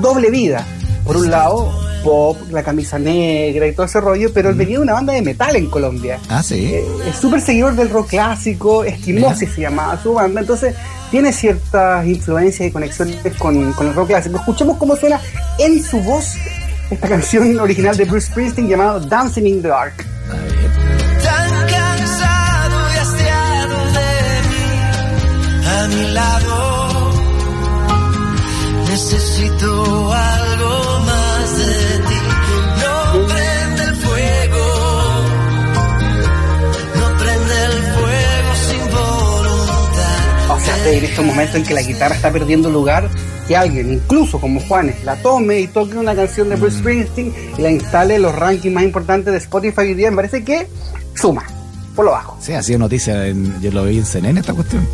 doble 0.00 0.30
vida. 0.30 0.66
Por 1.04 1.16
un 1.16 1.30
lado, 1.30 1.70
pop, 2.04 2.36
la 2.50 2.62
camisa 2.62 2.98
negra 2.98 3.66
y 3.66 3.72
todo 3.72 3.86
ese 3.86 4.00
rollo, 4.00 4.30
pero 4.32 4.50
él 4.50 4.54
venía 4.54 4.76
de 4.76 4.82
una 4.82 4.92
banda 4.92 5.14
de 5.14 5.22
metal 5.22 5.56
en 5.56 5.68
Colombia. 5.68 6.20
Ah, 6.28 6.42
sí. 6.42 6.66
Eh, 6.66 6.84
es 7.08 7.16
súper 7.16 7.40
seguidor 7.40 7.74
del 7.74 7.90
rock 7.90 8.10
clásico, 8.10 8.84
Esquimosis 8.84 9.50
se 9.54 9.62
llamaba 9.62 10.00
su 10.00 10.12
banda, 10.12 10.42
entonces 10.42 10.74
tiene 11.10 11.32
ciertas 11.32 12.06
influencias 12.06 12.68
y 12.68 12.72
conexiones 12.72 13.16
con, 13.38 13.72
con 13.72 13.88
el 13.88 13.94
rock 13.94 14.08
clásico. 14.08 14.36
Escuchemos 14.36 14.76
cómo 14.76 14.94
suena 14.96 15.20
en 15.58 15.82
su 15.82 16.00
voz 16.02 16.34
esta 16.90 17.08
canción 17.14 17.58
original 17.58 17.96
de 17.96 18.04
Bruce 18.04 18.26
Springsteen 18.28 18.68
llamada 18.68 19.00
Dancing 19.00 19.46
in 19.46 19.62
the 19.62 19.68
Dark. 19.68 19.94
Tan 21.22 21.50
cansado 21.68 22.92
y 22.94 22.98
hastiado 22.98 23.76
de 23.92 24.10
mí, 24.50 24.66
a 25.66 25.88
mi 25.88 26.12
lado, 26.12 27.10
necesito 28.90 30.12
algo 30.12 30.33
en 40.92 41.04
estos 41.04 41.24
momentos 41.24 41.56
en 41.56 41.64
que 41.64 41.74
la 41.74 41.82
guitarra 41.82 42.14
está 42.14 42.30
perdiendo 42.30 42.70
lugar, 42.70 43.08
que 43.48 43.56
alguien, 43.56 43.92
incluso 43.92 44.40
como 44.40 44.60
Juanes, 44.60 45.02
la 45.04 45.16
tome 45.16 45.60
y 45.60 45.66
toque 45.66 45.96
una 45.96 46.14
canción 46.14 46.48
de 46.50 46.56
Bruce 46.56 46.76
mm. 46.76 46.80
Springsteen 46.80 47.34
y 47.58 47.62
la 47.62 47.70
instale 47.70 48.16
en 48.16 48.22
los 48.22 48.34
rankings 48.34 48.74
más 48.74 48.84
importantes 48.84 49.32
de 49.32 49.38
Spotify 49.38 49.80
hoy 49.80 49.94
día, 49.94 50.10
me 50.10 50.16
parece 50.16 50.44
que 50.44 50.66
suma, 51.14 51.44
por 51.94 52.04
lo 52.04 52.10
bajo. 52.12 52.36
Sí, 52.40 52.52
ha 52.52 52.62
sido 52.62 52.78
noticia, 52.80 53.26
en, 53.26 53.60
yo 53.60 53.70
lo 53.70 53.84
vi 53.84 53.98
en 53.98 54.04
CNN 54.04 54.40
esta 54.40 54.52
cuestión. 54.52 54.86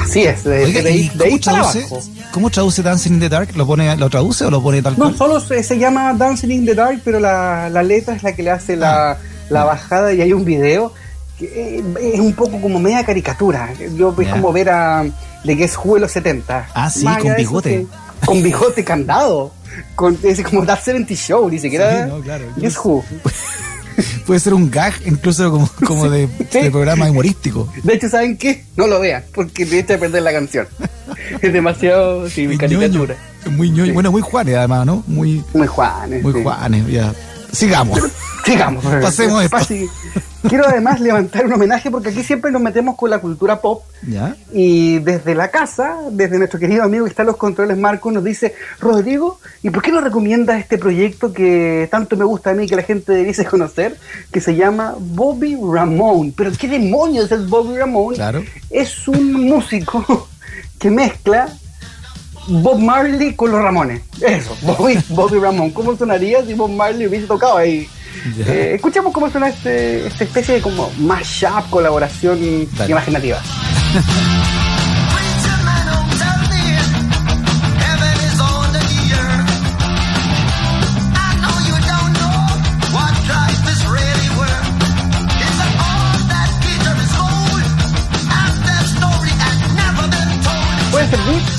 Así 0.00 0.22
es, 0.22 0.44
de, 0.44 0.64
ahí, 0.64 1.10
¿cómo, 1.16 1.38
traduce, 1.38 1.86
¿Cómo 2.32 2.50
traduce 2.50 2.82
Dancing 2.82 3.14
in 3.14 3.20
the 3.20 3.28
Dark? 3.28 3.54
¿Lo, 3.54 3.66
pone, 3.66 3.94
¿Lo 3.96 4.08
traduce 4.08 4.44
o 4.44 4.50
lo 4.50 4.62
pone 4.62 4.80
tal 4.82 4.94
cual? 4.94 5.12
No, 5.12 5.16
solo 5.16 5.40
se, 5.40 5.78
llama 5.78 6.14
Dancing 6.14 6.50
in 6.50 6.66
the 6.66 6.74
Dark, 6.74 7.00
pero 7.04 7.20
la, 7.20 7.68
letra 7.82 8.14
es 8.14 8.22
la 8.22 8.34
que 8.34 8.42
le 8.42 8.50
hace 8.50 8.76
la, 8.76 9.12
ah. 9.12 9.18
la 9.50 9.64
bajada 9.64 10.12
y 10.14 10.22
hay 10.22 10.32
un 10.32 10.44
video 10.44 10.92
que 11.40 11.82
es 12.12 12.20
un 12.20 12.34
poco 12.34 12.60
como 12.60 12.78
media 12.78 13.04
caricatura. 13.04 13.70
Yo 13.96 14.14
es 14.18 14.28
como 14.28 14.52
ver 14.52 14.68
a 14.68 15.06
de 15.44 15.56
que 15.56 15.64
es 15.64 15.76
Who 15.76 15.94
de 15.94 16.00
los 16.00 16.12
70. 16.12 16.68
Ah, 16.74 16.90
sí, 16.90 17.04
con 17.04 17.36
bigote. 17.36 17.86
con 18.24 18.42
bigote 18.42 18.84
candado. 18.84 19.52
Con, 19.94 20.18
es 20.22 20.42
como 20.42 20.66
That 20.66 20.82
70 20.82 21.14
Show, 21.14 21.48
ni 21.48 21.58
siquiera. 21.58 22.04
Sí, 22.04 22.10
no, 22.10 22.20
claro. 22.20 22.44
es 22.60 22.76
Who. 22.76 23.04
Puede 24.26 24.40
ser 24.40 24.54
un 24.54 24.70
gag 24.70 24.94
incluso 25.04 25.50
como, 25.50 25.68
como 25.86 26.08
de, 26.08 26.28
programa 26.70 27.10
humorístico. 27.10 27.72
De 27.82 27.94
hecho, 27.94 28.08
¿saben 28.08 28.36
qué? 28.36 28.64
No 28.76 28.86
lo 28.86 29.00
vean, 29.00 29.24
porque 29.34 29.66
te 29.66 29.78
echa 29.78 29.94
a 29.94 29.98
perder 29.98 30.22
la 30.22 30.32
canción. 30.32 30.68
es 31.40 31.52
demasiado 31.52 32.28
sí, 32.28 32.46
muy 32.46 32.56
caricatura. 32.56 33.16
Muy 33.50 33.70
ñoño. 33.70 33.94
Bueno, 33.94 34.12
muy 34.12 34.22
Juanes 34.22 34.56
además, 34.56 34.86
¿no? 34.86 35.02
Muy, 35.06 35.44
muy 35.54 35.66
Juanes. 35.66 36.22
Muy 36.22 36.42
Juanes, 36.42 36.86
ya. 36.88 37.12
Sigamos. 37.52 38.00
Sigamos. 38.44 38.84
Pasemos 38.84 39.44
esto. 39.44 39.74
Quiero 40.48 40.66
además 40.66 41.00
levantar 41.00 41.44
un 41.46 41.52
homenaje 41.52 41.90
porque 41.90 42.08
aquí 42.08 42.22
siempre 42.22 42.50
nos 42.50 42.62
metemos 42.62 42.96
con 42.96 43.10
la 43.10 43.18
cultura 43.18 43.60
pop 43.60 43.84
¿Ya? 44.06 44.36
y 44.52 44.98
desde 45.00 45.34
la 45.34 45.50
casa, 45.50 45.98
desde 46.10 46.38
nuestro 46.38 46.58
querido 46.58 46.82
amigo 46.82 47.04
que 47.04 47.10
está 47.10 47.22
en 47.22 47.26
los 47.26 47.36
controles, 47.36 47.76
Marco, 47.76 48.10
nos 48.10 48.24
dice, 48.24 48.54
Rodrigo, 48.78 49.38
¿y 49.62 49.68
por 49.70 49.82
qué 49.82 49.92
no 49.92 50.00
recomiendas 50.00 50.58
este 50.58 50.78
proyecto 50.78 51.32
que 51.32 51.88
tanto 51.90 52.16
me 52.16 52.24
gusta 52.24 52.50
a 52.50 52.54
mí 52.54 52.66
que 52.66 52.74
la 52.74 52.82
gente 52.82 53.12
debiese 53.12 53.44
conocer, 53.44 53.98
que 54.32 54.40
se 54.40 54.56
llama 54.56 54.94
Bobby 54.98 55.58
Ramón? 55.62 56.32
Pero 56.34 56.52
¿qué 56.58 56.68
demonios 56.68 57.30
es 57.30 57.46
Bobby 57.46 57.76
Ramón? 57.76 58.14
Claro. 58.14 58.42
Es 58.70 59.06
un 59.08 59.32
músico 59.32 60.28
que 60.78 60.90
mezcla 60.90 61.48
Bob 62.48 62.78
Marley 62.80 63.34
con 63.34 63.52
los 63.52 63.60
Ramones. 63.60 64.02
Eso, 64.20 64.56
Bobby, 64.62 64.98
Bobby 65.10 65.38
Ramón. 65.38 65.70
¿Cómo 65.70 65.96
sonaría 65.96 66.44
si 66.44 66.54
Bob 66.54 66.70
Marley 66.70 67.06
hubiese 67.06 67.26
tocado 67.26 67.58
ahí? 67.58 67.86
Eh, 68.46 68.72
escuchemos 68.74 69.12
cómo 69.12 69.30
suena 69.30 69.48
este, 69.48 70.06
esta 70.06 70.24
especie 70.24 70.54
de 70.54 70.60
como 70.60 70.90
mashup, 70.98 71.70
colaboración 71.70 72.38
Dale. 72.76 72.90
imaginativa. 72.90 73.40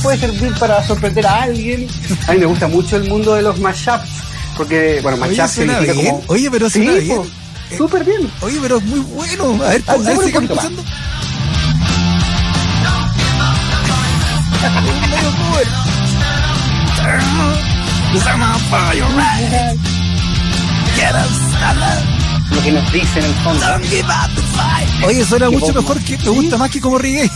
Puede 0.01 0.17
servir 0.17 0.53
para 0.60 0.84
sorprender 0.84 1.25
a 1.27 1.43
alguien. 1.43 1.88
A 2.27 2.34
mí 2.34 2.39
me 2.39 2.46
gusta 2.46 2.67
mucho 2.67 2.98
el 2.98 3.08
mundo 3.08 3.36
de 3.36 3.43
los 3.43 3.60
mashups, 3.60 4.10
porque, 4.62 5.00
bueno, 5.01 5.18
suena 5.18 5.48
significa 5.48 5.94
bien. 5.94 6.06
como... 6.06 6.24
Oye, 6.27 6.51
pero 6.51 6.70
sí, 6.70 6.84
suena 6.84 7.00
bien. 7.00 7.18
po, 7.18 7.27
súper 7.77 8.03
bien. 8.06 8.32
Oye, 8.41 8.60
pero 8.62 8.77
es 8.77 8.84
muy 8.84 9.00
bueno. 9.00 9.46
A 9.65 9.70
ver, 9.70 9.84
a 9.88 9.98
ver, 9.98 10.18
sigamos 10.24 10.51
escuchando. 10.51 10.84
Lo 22.51 22.62
que 22.62 22.72
nos 22.72 22.94
dice 22.94 23.20
en 23.20 23.25
el 23.25 23.34
fondo. 23.34 23.65
Oye, 25.03 25.25
suena 25.25 25.50
mucho 25.50 25.74
mejor 25.74 26.00
que 26.01 26.18
me 26.20 26.30
gusta 26.30 26.58
más 26.58 26.70
que 26.70 26.80
como 26.80 27.00
reggae. 27.00 27.32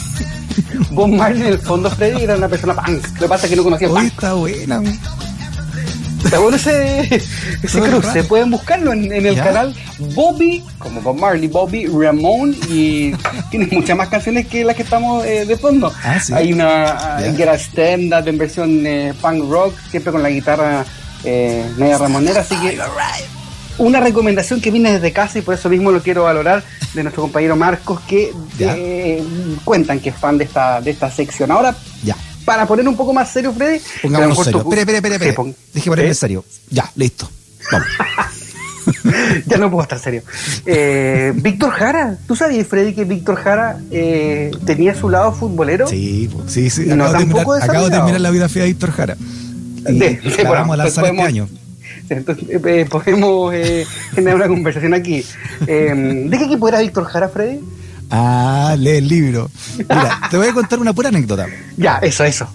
Bob 0.91 1.07
Marley 1.09 1.41
en 1.41 1.53
el 1.53 1.59
fondo, 1.59 1.89
Freddy, 1.89 2.21
era 2.21 2.35
una 2.35 2.47
persona 2.47 2.75
punk. 2.75 3.03
Lo 3.15 3.19
que 3.21 3.27
pasa 3.27 3.45
es 3.45 3.49
que 3.49 3.55
no 3.55 3.63
conocía 3.63 3.89
Oye, 3.89 3.95
punk. 3.95 4.13
está 4.13 4.33
buena. 4.33 4.81
Está 6.25 6.39
bueno 6.39 6.57
ese, 6.57 7.21
cruce. 7.71 8.23
Pueden 8.23 8.51
buscarlo 8.51 8.91
en, 8.93 9.11
en 9.13 9.25
el 9.25 9.35
Ya. 9.35 9.43
canal 9.43 9.75
Bobby, 10.15 10.63
como 10.79 10.99
Bob 11.01 11.17
Marley, 11.19 11.47
Bobby 11.47 11.85
Ramón, 11.85 12.55
y 12.69 13.13
tiene 13.51 13.67
muchas 13.71 13.95
más 13.95 14.09
canciones 14.09 14.47
que 14.47 14.63
las 14.63 14.75
que 14.75 14.81
estamos 14.83 15.23
eh, 15.25 15.45
de 15.45 15.55
fondo. 15.57 15.93
Ah, 16.03 16.19
sí. 16.19 16.33
Hay 16.33 16.51
una 16.51 17.19
Ya. 17.21 17.35
que 17.35 17.43
era 17.43 17.53
stand 17.55 18.13
up 18.13 18.27
en 18.27 18.37
versión 18.37 18.85
eh, 18.85 19.13
punk 19.21 19.49
rock, 19.49 19.73
siempre 19.91 20.11
con 20.11 20.23
la 20.23 20.29
guitarra 20.29 20.83
eh, 21.23 21.65
media 21.77 21.97
ramonera, 21.97 22.41
así 22.41 22.55
que 22.57 22.77
una 23.77 23.99
recomendación 23.99 24.61
que 24.61 24.71
viene 24.71 24.93
desde 24.93 25.11
casa 25.11 25.37
y 25.39 25.41
por 25.41 25.53
eso 25.53 25.69
mismo 25.69 25.91
lo 25.91 26.01
quiero 26.01 26.23
valorar 26.23 26.63
de 26.93 27.03
nuestro 27.03 27.23
compañero 27.23 27.55
Marcos 27.57 27.99
que 28.07 28.31
eh, 28.59 29.21
cuentan 29.65 29.99
que 29.99 30.09
es 30.09 30.15
fan 30.15 30.37
de 30.37 30.45
esta, 30.45 30.79
de 30.81 30.91
esta 30.91 31.11
sección. 31.11 31.51
Ahora, 31.51 31.75
Ya. 32.03 32.15
Para 32.45 32.65
poner 32.67 32.87
un 32.87 32.95
poco 32.95 33.13
más 33.13 33.31
serio, 33.31 33.51
Freddy, 33.53 33.79
Pongámonos 34.01 34.43
serio. 34.43 34.59
Espera, 34.61 34.81
espera, 34.81 34.97
espera. 34.97 35.15
Espera. 35.15 35.33
pon- 35.35 35.55
Deje 35.73 35.89
ponerme 35.89 36.11
¿Eh? 36.11 36.15
serio. 36.15 36.45
Ya, 36.69 36.89
listo. 36.95 37.29
Vamos. 37.71 37.87
ya 39.47 39.57
no 39.57 39.69
puedo 39.71 39.83
estar 39.83 39.99
serio. 39.99 40.21
Eh, 40.65 41.33
Víctor 41.35 41.71
Jara, 41.71 42.17
¿tú 42.27 42.35
sabías, 42.35 42.67
Freddy, 42.67 42.93
que 42.93 43.03
Víctor 43.03 43.35
Jara 43.37 43.79
eh, 43.91 44.51
tenía 44.65 44.93
su 44.95 45.09
lado 45.09 45.33
futbolero? 45.33 45.87
Sí, 45.87 46.29
sí, 46.47 46.69
sí. 46.69 46.83
No, 46.85 47.05
Acabo, 47.05 47.11
de 47.19 47.25
terminar, 47.25 47.63
acabo 47.63 47.85
de 47.85 47.91
terminar 47.91 48.21
la 48.21 48.29
vida 48.31 48.47
fea 48.49 48.63
de 48.63 48.69
Víctor 48.69 48.91
Jara. 48.91 49.17
Y 49.87 49.99
la 49.99 50.17
bueno, 50.37 50.51
vamos 50.51 50.73
a 50.73 50.77
lanzar 50.77 51.05
este 51.05 51.15
podemos- 51.15 51.27
año. 51.27 51.49
Entonces, 52.09 52.45
eh, 52.49 52.85
podemos 52.89 53.53
eh, 53.55 53.85
generar 54.15 54.35
una 54.35 54.47
conversación 54.47 54.93
aquí. 54.93 55.25
Eh, 55.65 56.25
¿De 56.29 56.37
qué 56.37 56.43
equipo 56.45 56.67
era 56.69 56.79
Víctor 56.81 57.05
Jara, 57.05 57.29
Freddy? 57.29 57.59
Ah, 58.17 58.75
lee 58.79 58.91
el 58.97 59.07
libro. 59.09 59.49
Mira, 59.77 60.21
te 60.31 60.37
voy 60.37 60.47
a 60.47 60.53
contar 60.53 60.79
una 60.79 60.93
pura 60.93 61.09
anécdota. 61.09 61.47
Ya, 61.75 61.97
eso, 61.97 62.23
eso. 62.23 62.47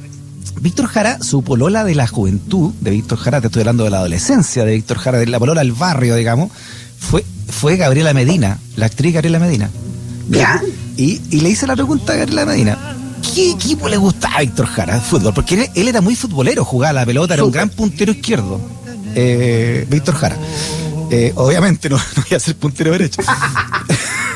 Víctor 0.61 0.87
Jara, 0.87 1.19
su 1.23 1.43
polola 1.43 1.85
de 1.85 1.95
la 1.95 2.07
juventud 2.07 2.73
de 2.81 2.91
Víctor 2.91 3.19
Jara, 3.19 3.41
te 3.41 3.49
estoy 3.49 3.61
hablando 3.61 3.85
de 3.85 3.91
la 3.91 3.99
adolescencia 3.99 4.65
de 4.65 4.73
Víctor 4.75 4.99
Jara, 4.99 5.19
de 5.19 5.27
la 5.27 5.39
polola 5.39 5.61
del 5.61 5.73
barrio, 5.73 6.15
digamos, 6.17 6.51
fue, 6.99 7.25
fue 7.49 7.77
Gabriela 7.77 8.13
Medina, 8.15 8.59
la 8.77 8.87
actriz 8.87 9.13
Gabriela 9.15 9.39
Medina. 9.39 9.71
Ya. 10.31 10.63
Y, 10.97 11.21
y 11.31 11.41
le 11.41 11.51
hice 11.51 11.67
la 11.67 11.75
pregunta 11.77 12.13
a 12.13 12.17
Gabriela 12.17 12.47
Medina. 12.47 12.79
¿Qué 13.35 13.51
equipo 13.53 13.89
le 13.89 13.97
gustaba 13.99 14.37
a 14.37 14.41
Víctor 14.41 14.67
Jara 14.67 14.95
de 14.95 15.01
fútbol? 15.03 15.35
Porque 15.35 15.55
él, 15.57 15.71
él 15.75 15.89
era 15.89 16.01
muy 16.01 16.17
futbolero, 16.17 16.65
jugaba 16.65 16.93
la 16.95 17.07
pelota, 17.07 17.35
era 17.35 17.45
un 17.45 17.51
gran 17.53 17.69
puntero 17.69 18.13
izquierdo. 18.13 18.61
eh, 19.15 19.87
Víctor 19.91 20.15
Jara. 20.15 20.37
Eh, 21.11 21.33
obviamente 21.37 21.89
no, 21.89 21.97
no 22.17 22.23
voy 22.29 22.37
a 22.37 22.41
ser 22.41 22.57
puntero 22.57 22.93
derecho. 22.93 23.21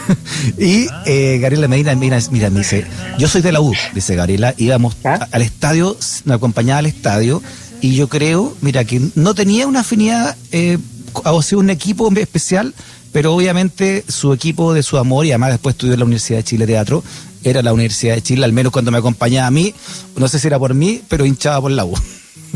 y 0.58 0.87
eh, 1.06 1.38
Gabriela 1.40 1.68
Medina, 1.68 1.94
mira, 1.94 2.18
mira, 2.30 2.50
me 2.50 2.61
dice, 2.61 2.87
yo 3.18 3.28
soy 3.28 3.42
de 3.42 3.52
la 3.52 3.61
U, 3.61 3.73
dice 3.94 4.14
Gabriela, 4.14 4.54
íbamos 4.56 4.96
al 5.04 5.42
estadio, 5.42 5.96
me 6.25 6.34
acompañaba 6.34 6.78
al 6.78 6.87
estadio, 6.87 7.42
y 7.80 7.94
yo 7.94 8.08
creo, 8.08 8.56
mira, 8.61 8.84
que 8.84 9.00
no 9.14 9.34
tenía 9.34 9.66
una 9.66 9.80
afinidad 9.80 10.37
eh, 10.52 10.78
o 11.25 11.42
sea, 11.42 11.58
un 11.58 11.70
equipo 11.70 12.11
especial, 12.16 12.75
pero 13.12 13.34
obviamente 13.34 14.04
su 14.08 14.32
equipo 14.32 14.75
de 14.75 14.82
su 14.82 14.99
amor, 14.99 15.26
y 15.26 15.30
además 15.30 15.50
después 15.50 15.75
estudió 15.75 15.94
en 15.94 16.00
la 16.00 16.06
Universidad 16.06 16.38
de 16.38 16.44
Chile 16.44 16.66
Teatro, 16.66 17.04
era 17.44 17.62
la 17.62 17.73
Universidad 17.73 18.14
de 18.14 18.23
Chile, 18.23 18.44
al 18.44 18.52
menos 18.52 18.73
cuando 18.73 18.90
me 18.90 18.99
acompañaba 18.99 19.46
a 19.46 19.50
mí, 19.50 19.75
no 20.16 20.28
sé 20.28 20.38
si 20.38 20.46
era 20.46 20.58
por 20.58 20.75
mí, 20.75 21.02
pero 21.08 21.25
hinchaba 21.25 21.61
por 21.61 21.70
la 21.70 21.84
U. 21.84 21.94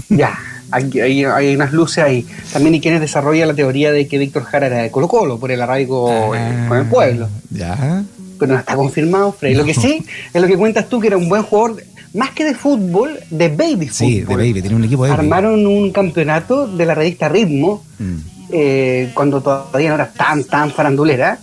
Ya, 0.08 0.38
hay, 0.70 1.00
hay, 1.00 1.24
hay 1.24 1.54
unas 1.54 1.72
luces 1.72 2.04
ahí. 2.04 2.26
También 2.52 2.74
hay 2.74 2.80
quienes 2.80 3.00
desarrollan 3.00 3.48
la 3.48 3.54
teoría 3.54 3.92
de 3.92 4.06
que 4.08 4.18
Víctor 4.18 4.44
Jara 4.44 4.66
era 4.66 4.76
de 4.82 4.90
Colo 4.90 5.08
Colo 5.08 5.38
por 5.38 5.50
el 5.50 5.60
arraigo 5.60 6.30
con 6.68 6.78
el 6.78 6.86
pueblo. 6.86 7.28
Ya. 7.50 8.04
Pero 8.38 8.52
no 8.52 8.58
está 8.58 8.76
confirmado, 8.76 9.32
Freddy. 9.32 9.54
Lo 9.56 9.64
que 9.64 9.74
sí 9.74 10.04
es 10.32 10.40
lo 10.40 10.46
que 10.46 10.56
cuentas 10.56 10.88
tú, 10.88 11.00
que 11.00 11.08
era 11.08 11.16
un 11.16 11.28
buen 11.28 11.42
jugador, 11.42 11.82
más 12.14 12.30
que 12.30 12.44
de 12.44 12.54
fútbol, 12.54 13.18
de 13.30 13.48
baby 13.48 13.88
Sí, 13.88 14.20
de 14.20 14.26
fútbol. 14.26 14.38
baby, 14.38 14.62
tenía 14.62 14.76
un 14.76 14.84
equipo 14.84 15.04
de 15.04 15.10
baby. 15.10 15.20
Armaron 15.22 15.66
un 15.66 15.90
campeonato 15.90 16.66
de 16.68 16.86
la 16.86 16.94
revista 16.94 17.28
Ritmo, 17.28 17.82
Mm. 17.98 18.16
eh, 18.52 19.10
cuando 19.14 19.40
todavía 19.40 19.88
no 19.88 19.96
era 19.96 20.10
tan, 20.12 20.44
tan 20.44 20.70
farandulera. 20.70 21.38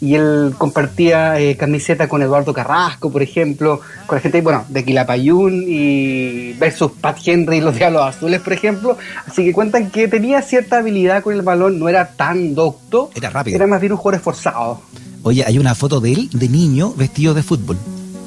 Y 0.00 0.14
él 0.14 0.54
compartía 0.56 1.38
eh, 1.38 1.56
camiseta 1.56 2.08
con 2.08 2.22
Eduardo 2.22 2.54
Carrasco, 2.54 3.12
por 3.12 3.22
ejemplo, 3.22 3.80
con 4.06 4.16
la 4.16 4.22
gente, 4.22 4.40
bueno, 4.40 4.64
de 4.68 4.84
Quilapayún 4.84 5.64
y 5.68 6.54
versus 6.54 6.92
Pat 6.92 7.18
Henry 7.24 7.58
y 7.58 7.60
los 7.60 7.76
Diablos 7.76 8.02
Azules, 8.02 8.40
por 8.40 8.52
ejemplo. 8.54 8.96
Así 9.26 9.44
que 9.44 9.52
cuentan 9.52 9.90
que 9.90 10.08
tenía 10.08 10.40
cierta 10.40 10.78
habilidad 10.78 11.22
con 11.22 11.34
el 11.34 11.42
balón, 11.42 11.78
no 11.78 11.88
era 11.88 12.12
tan 12.12 12.54
docto. 12.54 13.10
Era 13.14 13.28
rápido. 13.28 13.56
Era 13.56 13.66
más 13.66 13.80
bien 13.80 13.92
un 13.92 13.98
jugador 13.98 14.20
esforzado. 14.20 14.80
Oye, 15.22 15.44
hay 15.46 15.58
una 15.58 15.74
foto 15.74 16.00
de 16.00 16.12
él, 16.12 16.30
de 16.32 16.48
niño, 16.48 16.94
vestido 16.96 17.34
de 17.34 17.42
fútbol, 17.42 17.76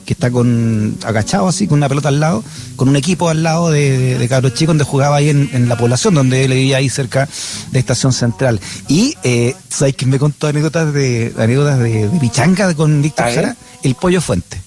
que 0.05 0.13
está 0.13 0.29
con 0.31 0.98
agachado 1.03 1.48
así, 1.48 1.67
con 1.67 1.77
una 1.79 1.89
pelota 1.89 2.10
al 2.10 2.19
lado, 2.19 2.43
con 2.75 2.89
un 2.89 2.95
equipo 2.95 3.29
al 3.29 3.43
lado 3.43 3.69
de, 3.72 3.98
de, 3.98 4.17
de 4.17 4.27
cabros 4.27 4.53
chicos 4.53 4.67
donde 4.72 4.83
jugaba 4.83 5.15
ahí 5.17 5.29
en, 5.29 5.50
en 5.53 5.69
la 5.69 5.77
población, 5.77 6.13
donde 6.13 6.45
él 6.45 6.51
vivía 6.53 6.77
ahí 6.77 6.89
cerca 6.89 7.27
de 7.72 7.79
Estación 7.79 8.13
Central. 8.13 8.60
Y, 8.88 9.15
eh, 9.24 9.55
¿sabes 9.69 9.95
quién 9.95 10.10
me 10.10 10.19
contó 10.19 10.48
anécdotas 10.48 10.93
de 10.93 11.33
anécdotas 11.38 11.79
de, 11.79 12.07
de 12.10 12.19
pichanga 12.19 12.74
con 12.74 13.01
Víctor. 13.01 13.25
Jara? 13.33 13.55
El 13.83 13.95
Pollo 13.95 14.22
Fuente. 14.22 14.62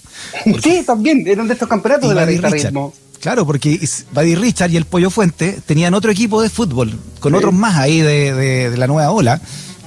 Sí, 0.63 0.83
también, 0.87 1.25
eran 1.27 1.47
de 1.47 1.53
estos 1.55 1.69
campeonatos 1.69 2.09
de 2.09 2.15
la 2.15 2.25
revista. 2.25 2.49
Ritmo. 2.51 2.93
Claro, 3.21 3.47
porque 3.47 3.81
Buddy 4.13 4.35
Richard 4.35 4.71
y 4.71 4.77
el 4.77 4.85
Pollo 4.85 5.11
Fuente 5.11 5.59
tenían 5.67 5.95
otro 5.95 6.11
equipo 6.11 6.43
de 6.43 6.51
fútbol, 6.51 6.93
con 7.21 7.33
Sí. 7.33 7.37
otros 7.39 7.53
más 7.55 7.77
ahí 7.77 8.01
de, 8.01 8.33
de- 8.35 8.71
de 8.71 8.77
la 8.77 8.87
nueva 8.87 9.11
ola, 9.11 9.41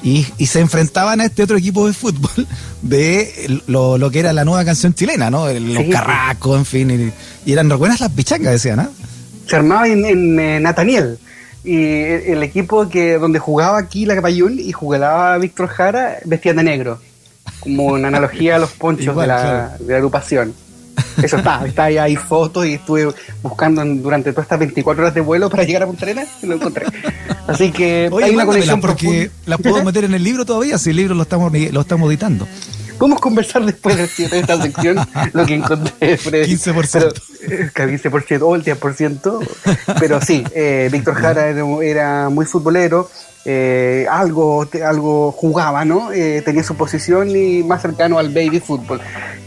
y, 0.04 0.26
y 0.38 0.46
se 0.46 0.60
enfrentaban 0.60 1.20
a 1.22 1.26
este 1.26 1.44
otro 1.44 1.58
equipo 1.58 1.86
de 1.88 1.94
fútbol 1.94 2.48
de 2.82 3.62
lo, 3.68 3.98
lo 3.98 4.12
que 4.12 4.20
era 4.20 4.34
la 4.34 4.46
nueva 4.46 4.64
canción 4.66 4.94
chilena, 4.94 5.30
¿no? 5.30 5.48
Los 5.52 5.84
Sí. 5.84 5.90
carracos, 5.90 6.58
en 6.58 6.66
fin, 6.66 7.12
y, 7.46 7.50
y 7.50 7.54
eran 7.54 7.70
buenas 7.70 8.00
las 8.00 8.12
pichangas, 8.12 8.54
decían, 8.54 8.80
¿ah? 8.80 8.90
se 9.48 9.56
armaba 9.56 9.88
en, 9.88 10.06
en, 10.06 10.40
eh, 10.40 10.60
Nataniel. 10.60 11.18
Y 11.64 11.76
el, 11.76 12.22
el 12.22 12.44
equipo 12.44 12.88
que 12.88 13.18
donde 13.18 13.40
jugaba 13.40 13.78
aquí 13.80 14.06
la 14.06 14.16
Capayún 14.16 14.60
y 14.60 14.72
jugaba 14.72 15.38
Víctor 15.38 15.68
Jara 15.68 16.18
vestían 16.24 16.56
de 16.58 16.64
negro. 16.64 17.00
Como 17.60 17.88
una 17.88 18.08
analogía 18.08 18.56
a 18.56 18.60
los 18.60 18.72
ponchos 18.72 19.08
Igual, 19.08 19.28
de, 19.28 19.34
la, 19.34 19.42
claro. 19.42 19.84
de 19.84 19.92
la 19.92 19.98
agrupación. 19.98 20.54
Eso 21.24 21.38
está, 21.38 21.66
está 21.66 21.84
ahí, 21.86 21.98
hay 21.98 22.16
fotos 22.16 22.66
y 22.66 22.74
estuve 22.76 23.08
buscando 23.42 23.82
en- 23.82 24.02
durante 24.02 24.32
todas 24.32 24.46
estas 24.46 24.60
24 24.60 25.04
horas 25.04 25.14
de 25.14 25.22
vuelo 25.22 25.50
para 25.50 25.64
llegar 25.64 25.84
a 25.84 25.88
Punta 25.88 26.06
Arenas 26.06 26.28
y 26.42 26.48
lo 26.48 26.56
encontré. 26.56 26.86
Así 27.48 27.72
que 27.72 28.10
Oye, 28.12 28.26
hay 28.26 28.36
una 28.36 28.46
conexión 28.46 28.80
porque 28.82 29.06
profunda. 29.06 29.32
las 29.46 29.60
puedo 29.62 29.84
meter 29.84 30.04
en 30.06 30.14
el 30.14 30.24
libro 30.24 30.46
todavía, 30.46 30.78
si 30.78 30.92
el 30.92 30.96
libro 30.98 31.16
lo 31.16 31.24
estamos, 31.24 31.52
lo 31.52 31.82
estamos 31.82 32.10
editando. 32.10 32.48
Podemos 32.98 33.22
conversar 33.22 33.66
después 33.66 33.96
de 33.96 34.40
esta 34.40 34.62
sección 34.62 34.98
lo 35.32 35.46
que 35.46 35.56
encontré, 35.56 36.18
Freddy. 36.18 36.54
15%. 36.58 36.92
Pero 36.92 37.10
Eh, 37.64 37.70
que 37.74 37.84
el 37.84 37.90
15% 38.02 38.42
o 38.46 38.56
el 38.56 38.64
10%, 38.66 39.40
pero 40.02 40.20
sí, 40.22 40.44
eh, 40.54 40.90
Víctor 40.92 41.16
Jara 41.16 41.48
era, 41.48 41.64
era 41.82 42.30
muy 42.30 42.46
futbolero, 42.46 43.10
eh, 43.46 44.06
algo, 44.12 44.68
algo 44.86 45.32
jugaba, 45.32 45.86
¿no? 45.86 46.12
Eh, 46.12 46.42
tenía 46.44 46.62
su 46.64 46.76
posición 46.76 47.30
y 47.34 47.64
más 47.64 47.82
cercano 47.82 48.20
al 48.20 48.28
baby 48.34 48.60
fútbol. 48.60 49.00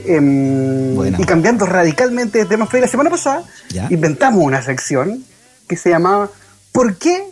Buena. 0.04 1.18
y 1.20 1.24
cambiando 1.24 1.66
radicalmente 1.66 2.38
de 2.38 2.44
tema, 2.46 2.68
la 2.72 2.88
semana 2.88 3.10
pasada 3.10 3.42
Ya. 3.70 3.86
inventamos 3.90 4.42
una 4.42 4.62
sección 4.62 5.24
que 5.68 5.76
se 5.76 5.90
llamaba 5.90 6.28
¿Por 6.72 6.96
qué 6.96 7.24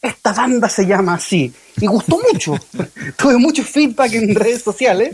esta 0.00 0.32
banda 0.32 0.68
se 0.68 0.86
llama 0.86 1.14
así? 1.14 1.52
Y 1.80 1.86
gustó 1.86 2.18
mucho. 2.32 2.54
Tuve 3.16 3.36
mucho 3.36 3.62
feedback 3.64 4.12
en 4.14 4.34
redes 4.34 4.62
sociales. 4.62 5.10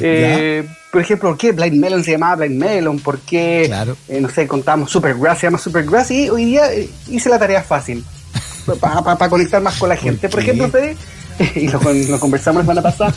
Eh, 0.00 0.66
por 0.90 1.00
ejemplo, 1.02 1.28
¿por 1.30 1.38
qué 1.38 1.52
Blind 1.52 1.76
Melon 1.78 2.02
se 2.04 2.12
llamaba 2.12 2.36
Blind 2.36 2.58
Melon? 2.60 2.98
¿Por 3.00 3.20
qué, 3.20 3.64
Claro. 3.66 3.96
eh, 4.08 4.20
no 4.20 4.28
sé, 4.30 4.46
contamos 4.46 4.90
Supergrass 4.90 5.38
se 5.40 5.46
llama 5.46 5.58
Supergrass? 5.58 6.10
Y 6.10 6.28
hoy 6.30 6.44
día 6.46 6.72
eh, 6.72 6.88
hice 7.08 7.28
la 7.28 7.38
tarea 7.38 7.62
fácil 7.62 8.04
para 8.80 9.28
conectar 9.28 9.62
más 9.62 9.76
con 9.76 9.88
la 9.88 9.96
gente. 9.96 10.28
Por 10.28 10.42
qué? 10.44 10.50
ejemplo, 10.52 10.70
Fede, 10.70 10.96
y 11.54 11.68
lo, 11.68 11.80
lo 11.80 12.18
conversamos 12.20 12.64
la 12.66 12.72
semana 12.72 12.82
pasada, 12.82 13.14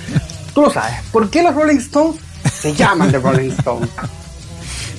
tú 0.53 0.62
lo 0.62 0.70
sabes, 0.72 0.96
¿por 1.12 1.30
qué 1.30 1.41
los 1.41 1.56
Rolling 1.56 1.77
Stones 1.77 2.20
se 2.50 2.74
llaman 2.74 3.12
The 3.12 3.19
Rolling 3.19 3.51
Stones? 3.51 3.89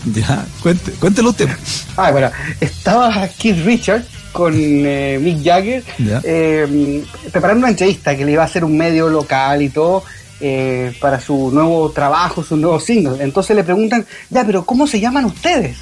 Ya, 0.04 0.44
cuente, 0.60 0.90
cuéntelo 0.92 1.30
usted. 1.30 1.48
Ah, 1.96 2.10
bueno, 2.10 2.28
estaba 2.60 3.28
Keith 3.38 3.64
Richards 3.64 4.08
con 4.32 4.52
eh, 4.56 5.18
Mick 5.22 5.44
Jagger 5.44 5.84
eh, 6.24 7.04
preparando 7.30 7.60
una 7.60 7.68
entrevista 7.68 8.16
que 8.16 8.24
le 8.24 8.32
iba 8.32 8.42
a 8.42 8.46
hacer 8.46 8.64
un 8.64 8.76
medio 8.76 9.08
local 9.08 9.62
y 9.62 9.68
todo 9.68 10.02
eh, 10.40 10.92
para 11.00 11.20
su 11.20 11.52
nuevo 11.52 11.90
trabajo, 11.90 12.42
su 12.42 12.56
nuevo 12.56 12.80
single. 12.80 13.22
Entonces 13.22 13.54
le 13.54 13.62
preguntan, 13.62 14.04
ya, 14.28 14.44
pero 14.44 14.64
¿cómo 14.64 14.88
se 14.88 14.98
llaman 14.98 15.26
ustedes? 15.26 15.76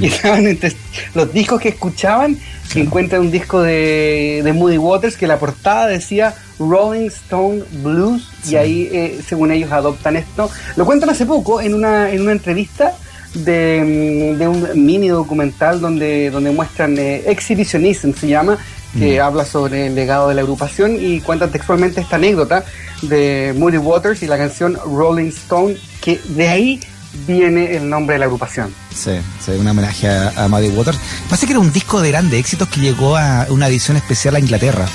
Y 0.00 0.06
estaban 0.06 0.46
entre 0.46 0.72
los 1.14 1.32
discos 1.32 1.60
que 1.60 1.70
escuchaban, 1.70 2.38
se 2.68 2.80
encuentra 2.80 3.20
un 3.20 3.30
disco 3.30 3.60
de, 3.62 4.40
de 4.44 4.52
Moody 4.52 4.78
Waters 4.78 5.16
que 5.16 5.26
la 5.26 5.38
portada 5.38 5.86
decía 5.86 6.34
Rolling 6.58 7.08
Stone 7.08 7.62
Blues 7.82 8.28
y 8.48 8.56
ahí, 8.56 8.88
eh, 8.92 9.20
según 9.26 9.52
ellos, 9.52 9.72
adoptan 9.72 10.16
esto. 10.16 10.50
Lo 10.76 10.84
cuentan 10.84 11.10
hace 11.10 11.26
poco 11.26 11.60
en 11.60 11.74
una, 11.74 12.10
en 12.10 12.22
una 12.22 12.32
entrevista 12.32 12.94
de, 13.34 14.34
mm, 14.34 14.38
de 14.38 14.48
un 14.48 14.86
mini 14.86 15.08
documental 15.08 15.80
donde, 15.80 16.30
donde 16.30 16.50
muestran 16.50 16.96
eh, 16.98 17.24
Exhibitionism, 17.26 18.12
se 18.12 18.28
llama, 18.28 18.58
que 18.98 19.20
habla 19.20 19.46
sobre 19.46 19.86
el 19.86 19.94
legado 19.94 20.28
de 20.28 20.34
la 20.34 20.42
agrupación 20.42 20.98
y 21.00 21.20
cuentan 21.20 21.50
textualmente 21.50 22.02
esta 22.02 22.16
anécdota 22.16 22.62
de 23.00 23.54
Moody 23.56 23.78
Waters 23.78 24.22
y 24.22 24.26
la 24.26 24.36
canción 24.36 24.78
Rolling 24.84 25.28
Stone, 25.28 25.76
que 26.02 26.20
de 26.28 26.48
ahí 26.48 26.80
viene 27.26 27.76
el 27.76 27.88
nombre 27.88 28.14
de 28.14 28.20
la 28.20 28.24
agrupación. 28.26 28.74
Sí, 28.94 29.12
sí, 29.44 29.52
un 29.52 29.66
homenaje 29.66 30.08
a, 30.08 30.32
a 30.44 30.48
Muddy 30.48 30.68
Waters. 30.68 30.98
Pasa 31.28 31.46
que 31.46 31.52
era 31.52 31.60
un 31.60 31.72
disco 31.72 32.00
de 32.00 32.08
grandes 32.10 32.38
éxitos 32.40 32.68
que 32.68 32.80
llegó 32.80 33.16
a 33.16 33.46
una 33.50 33.68
edición 33.68 33.96
especial 33.96 34.36
a 34.36 34.38
Inglaterra. 34.38 34.86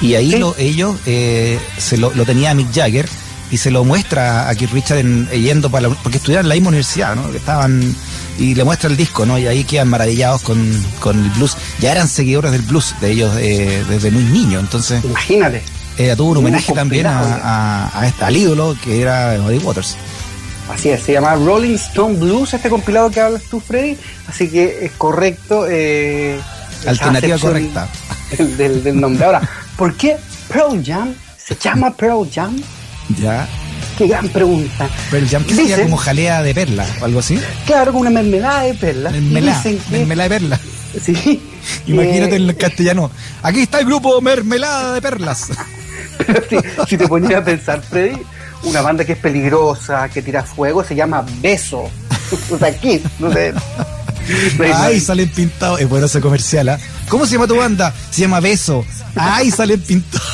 Y 0.00 0.14
ahí 0.14 0.32
Sí. 0.32 0.38
lo- 0.38 0.56
ellos 0.58 0.96
eh, 1.06 1.58
se 1.78 1.96
lo, 1.96 2.12
lo 2.14 2.24
tenía 2.24 2.54
Mick 2.54 2.72
Jagger 2.74 3.08
y 3.50 3.56
se 3.58 3.70
lo 3.70 3.84
muestra 3.84 4.48
a 4.48 4.54
Keith 4.54 4.72
Richard 4.72 4.98
en, 4.98 5.28
yendo 5.30 5.70
para 5.70 5.88
la- 5.88 5.94
porque 5.94 6.18
estudiaban 6.18 6.46
en 6.46 6.48
la 6.48 6.54
misma 6.54 6.68
universidad, 6.68 7.14
¿no? 7.14 7.30
Que 7.30 7.36
estaban 7.38 7.94
y 8.38 8.54
le 8.54 8.64
muestra 8.64 8.88
el 8.90 8.96
disco, 8.96 9.26
¿no? 9.26 9.38
Y 9.38 9.46
ahí 9.46 9.62
quedan 9.64 9.88
maravillados 9.88 10.42
con, 10.42 10.58
con 11.00 11.22
el 11.22 11.30
blues. 11.32 11.56
Ya 11.80 11.92
eran 11.92 12.08
seguidores 12.08 12.50
del 12.52 12.62
blues 12.62 12.94
de 13.00 13.10
ellos 13.10 13.32
eh, 13.38 13.84
desde 13.88 14.10
muy 14.10 14.24
niños, 14.24 14.62
entonces 14.62 15.04
Imagínate. 15.04 15.62
eh, 15.98 16.14
tuvo 16.16 16.30
un 16.32 16.38
homenaje 16.38 16.72
también 16.72 17.06
a, 17.06 17.20
a, 17.20 18.00
a 18.00 18.06
este, 18.06 18.24
al 18.24 18.34
ídolo 18.36 18.74
que 18.82 19.02
era 19.02 19.36
Muddy 19.40 19.58
Waters. 19.58 19.96
Así 20.70 20.90
es, 20.90 21.02
se 21.02 21.12
llama 21.12 21.34
Rolling 21.34 21.74
Stone 21.74 22.16
Blues, 22.18 22.54
este 22.54 22.68
compilado 22.70 23.10
que 23.10 23.20
hablas 23.20 23.42
tú, 23.44 23.60
Freddy. 23.60 23.96
Así 24.28 24.48
que 24.48 24.84
es 24.86 24.92
correcto. 24.92 25.66
Eh, 25.68 26.40
Alternativa 26.86 27.38
correcta. 27.38 27.88
Del, 28.38 28.56
del- 28.56 28.82
del 28.82 29.00
nombre. 29.00 29.24
Ahora, 29.26 29.42
¿por 29.76 29.94
qué 29.94 30.16
Pearl 30.48 30.82
Jam 30.84 31.14
se 31.36 31.54
llama 31.56 31.94
Pearl 31.94 32.26
Jam? 32.32 32.56
Ya. 33.20 33.46
Qué 33.98 34.06
gran 34.06 34.26
pregunta. 34.30 34.88
Pearl 35.10 35.28
Jam, 35.28 35.44
que 35.44 35.54
sería 35.54 35.82
como 35.82 35.98
jalea 35.98 36.42
de 36.42 36.54
perla 36.54 36.86
o 37.02 37.04
algo 37.04 37.18
así. 37.20 37.38
Claro, 37.66 37.92
con 37.92 38.00
una 38.00 38.10
mermelada 38.10 38.62
de 38.62 38.72
perlas. 38.74 39.12
Y 39.14 39.20
Mermelada, 39.20 39.56
dicen 39.62 39.78
que- 39.84 39.98
mermelada 39.98 40.28
de 40.30 40.34
perla. 40.40 40.60
Sí. 41.04 41.42
Imagínate 41.86 42.36
Eh, 42.36 42.36
en 42.36 42.54
castellano. 42.54 43.10
Aquí 43.42 43.60
está 43.60 43.80
el 43.80 43.86
grupo 43.86 44.20
Mermelada 44.22 44.94
de 44.94 45.02
Perlas. 45.02 45.48
si, 46.48 46.56
si 46.88 46.96
te 46.96 47.06
ponías 47.08 47.40
a 47.42 47.44
pensar, 47.44 47.82
Freddy, 47.82 48.16
una 48.64 48.80
banda 48.82 49.04
que 49.04 49.12
es 49.12 49.18
peligrosa, 49.18 50.08
que 50.08 50.22
tira 50.22 50.42
fuego, 50.42 50.82
se 50.84 50.94
llama 50.94 51.24
Beso. 51.40 51.90
o 52.50 52.58
sea, 52.58 52.74
Kiss, 52.76 53.02
no 53.18 53.32
sé. 53.32 53.52
Ay, 54.72 55.00
salen 55.00 55.28
pintados. 55.30 55.80
Es 55.80 55.88
bueno 55.88 56.06
ese 56.06 56.20
comercial, 56.20 56.68
¿ah? 56.68 56.78
¿Cómo 57.08 57.26
se 57.26 57.32
llama 57.32 57.48
tu 57.48 57.56
banda? 57.56 57.92
Se 58.10 58.20
llama 58.22 58.38
Beso. 58.40 58.84
Ay, 59.16 59.50
salen 59.50 59.80
pintados. 59.80 60.26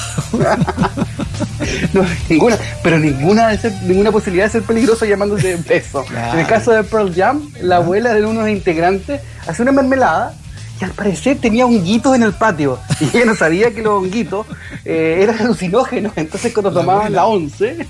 no, 1.93 2.05
ninguna, 2.29 2.59
pero 2.83 2.99
ninguna, 2.99 3.49
de 3.49 3.59
ser- 3.59 3.83
ninguna 3.85 4.13
posibilidad 4.13 4.47
de 4.47 4.53
ser 4.53 4.63
peligroso 4.63 5.05
llamándose 5.07 5.57
Beso. 5.67 6.05
Claro. 6.05 6.35
En 6.35 6.41
el 6.41 6.47
caso 6.47 6.73
de 6.73 6.85
Pearl 6.85 7.15
Jam, 7.15 7.51
la 7.63 7.77
abuela 7.77 8.13
de 8.15 8.21
uno 8.25 8.41
de 8.43 8.51
los 8.51 8.57
integrantes 8.59 9.21
hace 9.47 9.63
una 9.63 9.73
mermelada 9.73 10.35
y 10.81 10.85
al 10.85 10.91
parecer 10.93 11.39
tenía 11.41 11.67
honguitos 11.67 12.15
en 12.15 12.23
el 12.23 12.33
patio. 12.33 12.79
Y 13.01 13.17
ella 13.17 13.27
no 13.27 13.35
sabía 13.35 13.73
que 13.73 13.83
los 13.83 13.95
honguitos 13.95 14.47
eh, 14.85 15.19
eran 15.23 15.39
alucinógenos. 15.41 16.13
Entonces 16.17 16.53
cuando 16.53 16.71
La 16.71 16.81
tomaban 16.81 17.03
abuela. 17.07 17.17
la 17.17 17.27
once, 17.27 17.87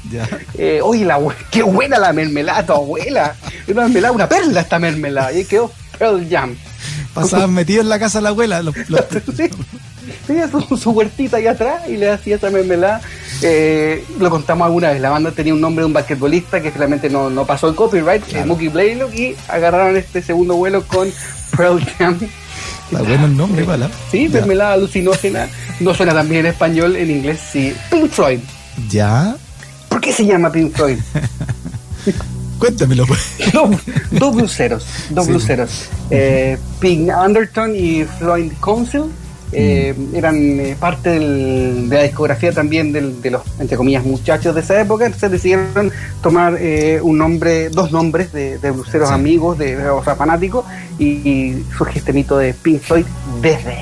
eh, 0.57 0.81
oye, 0.83 1.05
la 1.05 1.19
qué 1.51 1.63
buena 1.63 1.99
la 1.99 2.13
mermelada, 2.13 2.65
tu 2.67 2.73
abuela. 2.73 3.35
Una 3.69 3.83
mermelada, 3.83 4.13
una 4.13 4.29
perla 4.29 4.61
esta 4.63 4.79
mermelada. 4.79 5.33
Y 5.33 5.39
ahí 5.39 5.45
quedó 5.45 5.71
Pearl 5.99 6.27
Jam. 6.31 6.57
Pasaban 7.15 7.53
metidos 7.53 7.83
en 7.85 7.89
la 7.91 7.99
casa 7.99 8.19
de 8.19 8.23
la 8.23 8.29
abuela. 8.31 8.63
los- 8.63 8.75
los- 8.89 9.05
Sí. 9.37 9.51
Tenía 10.27 10.49
su, 10.49 10.61
su 10.79 10.91
huertita 10.93 11.37
ahí 11.37 11.47
atrás 11.47 11.83
y 11.87 11.97
le 11.99 12.09
hacía 12.11 12.37
esa 12.37 12.49
mermelada. 12.49 13.03
Eh, 13.43 14.03
lo 14.19 14.31
contamos 14.31 14.65
alguna 14.65 14.91
vez. 14.91 15.01
La 15.03 15.11
banda 15.11 15.33
tenía 15.33 15.53
un 15.53 15.61
nombre 15.61 15.83
de 15.83 15.87
un 15.87 15.93
basquetbolista 15.93 16.63
que 16.63 16.71
finalmente 16.71 17.11
no, 17.11 17.29
no 17.29 17.45
pasó 17.45 17.69
el 17.69 17.75
copyright, 17.75 18.23
eh, 18.35 18.45
Mookie 18.47 18.69
Blaylock, 18.69 19.15
y 19.15 19.37
agarraron 19.49 19.97
este 19.99 20.23
segundo 20.23 20.55
vuelo 20.57 20.83
con 20.87 21.11
Pearl 21.57 21.85
Jam. 21.99 22.19
Está 22.91 23.03
bueno 23.03 23.27
el 23.27 23.37
nombre, 23.37 23.67
¿ah? 23.69 23.91
Sí, 24.11 24.29
mermelada 24.29 24.73
alucinógena. 24.75 25.47
No 25.81 25.93
suena 25.95 26.15
tan 26.15 26.29
bien 26.29 26.41
en 26.47 26.53
español, 26.53 26.97
en 26.97 27.11
inglés 27.11 27.39
sí. 27.53 27.75
Pink 27.91 28.11
Floyd. 28.11 28.39
Ya. 28.89 29.37
¿Por 29.89 30.01
qué 30.01 30.13
se 30.13 30.25
llama 30.25 30.51
Pink 30.51 30.75
Floyd? 30.75 30.99
Cuéntamelo, 32.59 33.07
pues. 33.07 33.21
dos, 33.53 33.71
dos 34.11 34.35
bluseros, 34.35 34.85
dos 35.11 35.27
Sí. 35.27 35.31
bluseros. 35.33 35.71
Eh, 36.11 36.59
Pink 36.81 37.11
Underton 37.17 37.75
y 37.77 38.05
Floyd 38.19 38.53
Council 38.61 39.03
eh, 39.53 39.95
eran 40.15 40.37
eh, 40.61 40.77
parte 40.79 41.11
del- 41.11 41.89
de 41.89 41.97
la 41.97 42.03
discografía 42.03 42.53
también 42.53 42.93
del- 42.93 43.21
de 43.23 43.31
los, 43.31 43.43
entre 43.59 43.77
comillas, 43.77 44.05
muchachos 44.05 44.55
de 44.55 44.61
esa 44.61 44.81
época. 44.81 45.07
Entonces 45.07 45.31
decidieron 45.31 45.91
tomar 46.23 46.57
eh, 46.59 47.01
un 47.03 47.19
nombre, 47.19 47.69
dos 47.71 47.91
nombres 47.93 48.33
de, 48.33 48.59
de 48.59 48.71
bluseros 48.71 49.09
Sí. 49.09 49.15
amigos, 49.15 49.59
de, 49.59 49.89
o 49.89 50.03
sea, 50.05 50.17
fanáticos, 50.17 50.65
y, 50.99 51.07
y 51.07 51.67
surge 51.77 52.01
este 52.01 52.13
mito 52.13 52.37
de 52.37 52.53
Pink 52.55 52.81
Floyd 52.83 53.07
desde. 53.41 53.77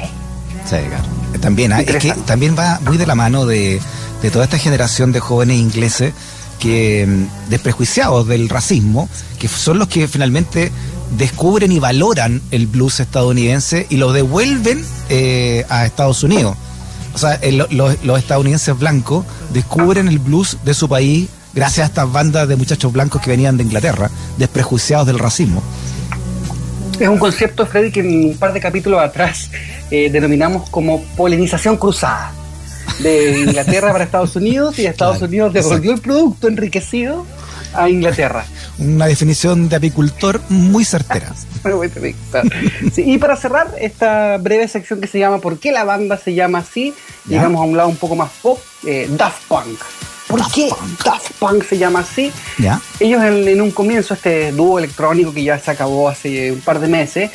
Sí, 0.64 0.76
claro. 0.88 1.04
También, 1.40 1.72
ah, 1.72 1.80
es 1.80 1.96
que 1.96 2.12
también 2.26 2.56
va 2.58 2.80
muy 2.86 2.96
de 2.96 3.06
la 3.06 3.14
mano 3.14 3.44
de, 3.46 3.80
de 4.22 4.30
toda 4.30 4.44
esta 4.44 4.58
generación 4.58 5.12
de 5.12 5.20
jóvenes 5.20 5.58
ingleses 5.58 6.12
que 6.58 7.06
mm, 7.06 7.50
desprejuiciados 7.50 8.26
del 8.26 8.48
racismo, 8.48 9.08
que 9.38 9.46
son 9.48 9.78
los 9.78 9.88
que 9.88 10.08
finalmente 10.08 10.72
descubren 11.16 11.72
y 11.72 11.78
valoran 11.78 12.42
el 12.50 12.66
blues 12.66 13.00
estadounidense 13.00 13.86
y 13.90 13.96
lo 13.96 14.12
devuelven 14.12 14.84
eh, 15.08 15.64
a 15.68 15.86
Estados 15.86 16.22
Unidos. 16.22 16.56
O 17.14 17.18
sea, 17.18 17.34
el- 17.34 17.58
los, 17.70 18.04
los 18.04 18.18
estadounidenses 18.18 18.78
blancos 18.78 19.24
descubren 19.52 20.08
el 20.08 20.18
blues 20.18 20.58
de 20.64 20.74
su 20.74 20.88
país 20.88 21.28
gracias 21.54 21.84
a 21.84 21.88
estas 21.88 22.12
bandas 22.12 22.46
de 22.48 22.56
muchachos 22.56 22.92
blancos 22.92 23.22
que 23.22 23.30
venían 23.30 23.56
de 23.56 23.62
Inglaterra, 23.64 24.10
desprejuiciados 24.36 25.06
del 25.06 25.18
racismo. 25.18 25.62
Es 27.00 27.08
un 27.08 27.18
concepto, 27.18 27.66
Freddy, 27.66 27.90
que 27.92 28.00
en 28.00 28.30
un 28.30 28.36
par 28.36 28.52
de 28.52 28.60
capítulos 28.60 29.00
atrás 29.00 29.50
eh, 29.90 30.10
denominamos 30.10 30.68
como 30.70 31.02
polinización 31.16 31.76
cruzada. 31.76 32.32
De 33.00 33.40
Inglaterra 33.40 33.92
para 33.92 34.04
Estados 34.04 34.36
Unidos 34.36 34.78
y 34.78 34.86
Estados 34.86 35.18
Claro, 35.18 35.28
Unidos 35.30 35.52
devolvió 35.52 35.92
el 35.92 36.00
producto 36.00 36.48
enriquecido 36.48 37.26
a 37.76 37.88
Inglaterra. 37.88 38.44
Una 38.78 39.06
definición 39.06 39.68
de 39.68 39.76
apicultor 39.76 40.40
muy 40.48 40.84
certera. 40.84 41.32
Sí, 42.92 43.02
y 43.04 43.18
para 43.18 43.36
cerrar 43.36 43.74
esta 43.80 44.38
breve 44.38 44.68
sección 44.68 45.00
que 45.00 45.06
se 45.06 45.18
llama 45.18 45.38
¿Por 45.38 45.58
qué 45.58 45.72
la 45.72 45.84
banda 45.84 46.16
se 46.16 46.34
llama 46.34 46.58
así? 46.58 46.94
Ya. 47.24 47.38
Llegamos 47.38 47.60
a 47.60 47.64
un 47.64 47.76
lado 47.76 47.88
un 47.88 47.96
poco 47.96 48.14
más 48.16 48.30
pop, 48.42 48.58
eh, 48.86 49.08
Daft 49.10 49.42
Punk. 49.48 49.78
¿Por 50.28 50.40
Daft 50.40 50.54
qué 50.54 50.68
Punk. 50.68 51.04
Daft 51.04 51.32
Punk 51.38 51.64
se 51.64 51.78
llama 51.78 52.00
así? 52.00 52.32
¿Ya? 52.58 52.80
Ellos 53.00 53.22
en, 53.22 53.46
en 53.48 53.60
un 53.60 53.70
comienzo, 53.70 54.14
este 54.14 54.52
dúo 54.52 54.78
electrónico 54.78 55.32
que 55.32 55.42
ya 55.42 55.58
se 55.58 55.70
acabó 55.70 56.08
hace 56.08 56.52
un 56.52 56.60
par 56.60 56.78
de 56.78 56.88
meses, 56.88 57.30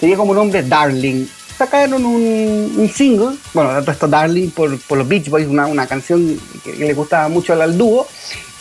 tenía 0.00 0.16
como 0.16 0.34
nombre 0.34 0.62
Darling. 0.62 1.26
Sacaron 1.56 2.04
un, 2.04 2.74
un 2.76 2.90
single, 2.90 3.36
bueno, 3.54 3.78
esto 3.78 4.06
Darling 4.06 4.50
por, 4.50 4.78
por 4.80 4.98
los 4.98 5.08
Beach 5.08 5.30
Boys, 5.30 5.46
una, 5.46 5.66
una 5.66 5.86
canción 5.86 6.38
que, 6.62 6.72
que 6.72 6.84
le 6.84 6.92
gustaba 6.92 7.28
mucho 7.28 7.54
al 7.54 7.78
dúo. 7.78 8.06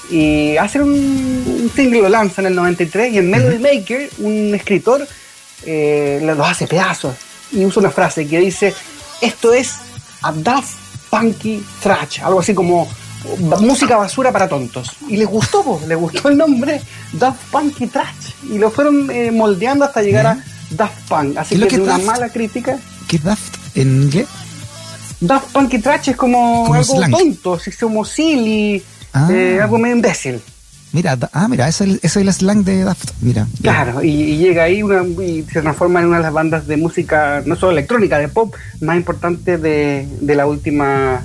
Y 0.09 0.55
hacen 0.57 0.83
un, 0.83 1.71
single, 1.75 2.01
lo 2.03 2.09
lanzan 2.09 2.45
en 2.45 2.51
el 2.51 2.55
93 2.57 3.13
y 3.13 3.17
en 3.17 3.29
Melody 3.29 3.59
Maker, 3.59 4.09
un 4.19 4.53
escritor, 4.53 5.07
eh, 5.65 6.19
los 6.23 6.39
hace 6.47 6.67
pedazos. 6.67 7.15
Y 7.51 7.65
usa 7.65 7.79
una 7.81 7.91
frase 7.91 8.27
que 8.27 8.39
dice, 8.39 8.73
esto 9.21 9.53
es 9.53 9.75
a 10.21 10.31
Daft 10.31 10.73
Punky 11.09 11.63
Trash, 11.81 12.21
algo 12.21 12.39
así 12.39 12.53
como 12.53 12.87
música 13.61 13.97
basura 13.97 14.31
para 14.31 14.47
tontos. 14.47 14.91
Y 15.07 15.17
les 15.17 15.27
gustó, 15.27 15.63
po, 15.63 15.81
les 15.87 15.97
gustó 15.97 16.29
el 16.29 16.37
nombre 16.37 16.81
Daft 17.13 17.39
Punky 17.51 17.87
Trash. 17.87 18.33
Y 18.51 18.57
lo 18.57 18.69
fueron 18.69 19.09
eh, 19.09 19.31
moldeando 19.31 19.85
hasta 19.85 20.01
llegar 20.01 20.27
a 20.27 20.43
Daft 20.69 21.07
Punk. 21.07 21.37
Así 21.37 21.55
¿Y 21.55 21.59
que 21.59 21.67
que 21.67 21.77
de 21.77 21.83
una 21.83 21.93
Daft? 21.93 22.05
mala 22.05 22.29
crítica. 22.29 22.77
¿Qué 23.07 23.17
Daft 23.17 23.55
en 23.75 24.03
inglés? 24.03 24.27
Daft 25.19 25.51
Punky 25.51 25.79
Trash 25.79 26.09
es 26.09 26.15
como, 26.15 26.63
Como 26.65 26.73
algo 26.75 26.95
slang. 26.97 27.11
tonto, 27.11 27.53
así 27.55 27.71
como 27.71 28.03
silly, 28.05 28.83
Ah. 29.15 29.27
eh, 29.31 29.59
algo 29.61 29.77
medio 29.77 29.95
imbécil. 29.95 30.41
Mira, 30.91 31.17
ah, 31.33 31.47
mira, 31.49 31.67
ese 31.67 31.99
es 32.01 32.15
el, 32.15 32.31
slang 32.31 32.63
de 32.63 32.83
Daft. 32.83 33.11
Mira. 33.21 33.47
Claro, 33.61 34.01
y, 34.01 34.09
y 34.11 34.37
llega 34.37 34.63
ahí 34.63 34.81
una, 34.81 35.03
y 35.03 35.43
se 35.43 35.61
transforma 35.61 35.99
en 35.99 36.07
una 36.07 36.17
de 36.17 36.23
las 36.23 36.31
bandas 36.33 36.67
de 36.67 36.77
música, 36.77 37.41
no 37.45 37.55
solo 37.57 37.73
electrónica, 37.73 38.17
de 38.17 38.29
pop, 38.29 38.55
más 38.79 38.95
importantes 38.95 39.61
de, 39.61 40.07
de 40.21 40.35
la 40.35 40.45
última 40.47 41.21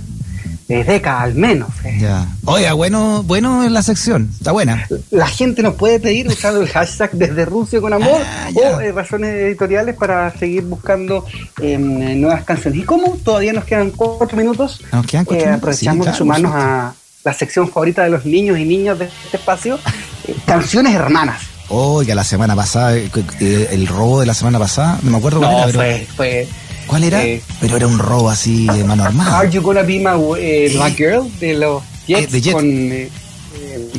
eh, 0.68 0.82
década, 0.82 1.22
al 1.22 1.34
menos. 1.36 1.68
eh. 1.84 1.98
Ya. 2.00 2.26
Oiga, 2.46 2.72
bueno, 2.72 3.22
bueno 3.22 3.62
en 3.64 3.72
la 3.72 3.82
sección. 3.82 4.30
Está 4.32 4.50
buena. 4.50 4.88
La 5.10 5.28
gente 5.28 5.62
nos 5.62 5.74
puede 5.74 6.00
pedir 6.00 6.26
usando 6.26 6.62
el 6.62 6.68
hashtag 6.68 7.12
desde 7.12 7.44
Rusia 7.44 7.80
con 7.80 7.92
amor 7.92 8.20
Ah, 8.24 8.48
o 8.54 8.80
eh, 8.80 8.90
razones 8.90 9.34
editoriales 9.34 9.94
para 9.94 10.36
seguir 10.36 10.62
buscando 10.64 11.24
eh, 11.60 11.78
nuevas 11.78 12.42
canciones. 12.44 12.80
¿Y 12.80 12.82
cómo? 12.82 13.16
Todavía 13.22 13.52
nos 13.52 13.64
quedan 13.64 13.90
cuatro 13.92 14.36
minutos. 14.36 14.80
Nos 14.92 15.06
quedan 15.06 15.24
cuatro 15.24 15.44
minutos, 15.46 15.58
aprovechamos 15.58 15.94
sí, 15.94 15.98
de 15.98 16.02
claro, 16.02 16.18
sumarnos 16.18 16.52
por 16.52 16.60
a 16.60 16.94
la 17.24 17.32
sección 17.34 17.68
favorita 17.68 18.02
de 18.04 18.10
los 18.10 18.24
niños 18.24 18.58
y 18.58 18.64
niñas 18.64 18.98
de 18.98 19.04
este 19.24 19.36
espacio, 19.36 19.78
eh, 20.26 20.34
canciones 20.46 20.94
hermanas. 20.94 21.42
Oiga, 21.68 22.14
la 22.14 22.24
semana 22.24 22.56
pasada, 22.56 22.96
eh, 22.96 23.10
eh, 23.40 23.68
el 23.72 23.86
robo 23.86 24.20
de 24.20 24.26
la 24.26 24.34
semana 24.34 24.58
pasada, 24.58 24.98
no 25.02 25.10
me 25.12 25.18
acuerdo 25.18 25.38
cuál 25.40 25.52
era, 25.52 25.60
No, 25.60 25.66
pero. 25.66 25.78
fue, 25.78 26.06
fue 26.16 26.48
¿Cuál 26.86 27.04
era? 27.04 27.22
eh, 27.22 27.40
pero 27.60 27.76
era 27.76 27.86
un 27.86 27.98
robo 27.98 28.28
así 28.30 28.66
de 28.66 28.82
mano 28.84 29.04
armada. 29.04 29.38
Are 29.38 29.48
You 29.50 29.62
Gonna 29.62 29.82
Be 29.82 29.98
My 30.00 30.76
My 30.76 30.90
Girl 30.96 31.30
de 31.38 31.54
los 31.54 31.82
Jets, 32.08 32.32
de 32.32 32.40
Jets. 32.40 32.54
con 32.54 32.66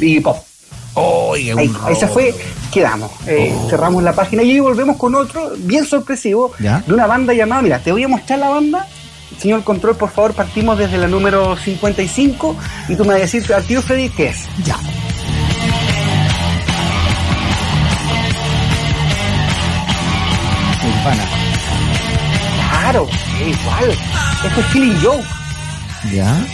Iggy 0.01 0.19
Pop. 0.19 0.37
Oiga, 0.95 1.55
Ahí, 1.57 1.67
un 1.69 1.73
robo. 1.73 1.87
ahí 1.87 1.95
se 1.95 2.07
fue, 2.09 2.35
quedamos. 2.73 3.09
Eh, 3.25 3.55
Cerramos 3.69 4.03
la 4.03 4.11
página 4.11 4.43
y 4.43 4.51
hoy 4.51 4.59
volvemos 4.59 4.97
con 4.97 5.15
otro 5.15 5.53
bien 5.59 5.85
sorpresivo 5.85 6.51
¿Ya? 6.59 6.83
de 6.85 6.93
una 6.93 7.07
banda 7.07 7.33
llamada. 7.33 7.61
Mira, 7.61 7.79
te 7.79 7.93
voy 7.93 8.03
a 8.03 8.09
mostrar 8.09 8.39
la 8.39 8.49
banda. 8.49 8.85
Señor 9.39 9.63
Control, 9.63 9.95
por 9.95 10.11
favor, 10.11 10.33
partimos 10.33 10.77
desde 10.77 10.97
la 10.97 11.07
número 11.07 11.57
55 11.57 12.55
y 12.89 12.95
tú 12.95 13.03
me 13.03 13.13
vas 13.13 13.17
a 13.17 13.21
decir 13.21 13.53
al 13.53 13.63
tío 13.63 13.81
Freddy 13.81 14.09
qué 14.09 14.27
es. 14.27 14.47
Ya. 14.63 14.77
Nirvana. 20.83 21.29
Claro, 22.69 23.07
es 23.41 23.47
igual. 23.47 23.97
Esto 24.45 24.59
es 24.59 24.65
Killing 24.67 25.01
Joke. 25.01 25.23
Ya. 26.13 26.45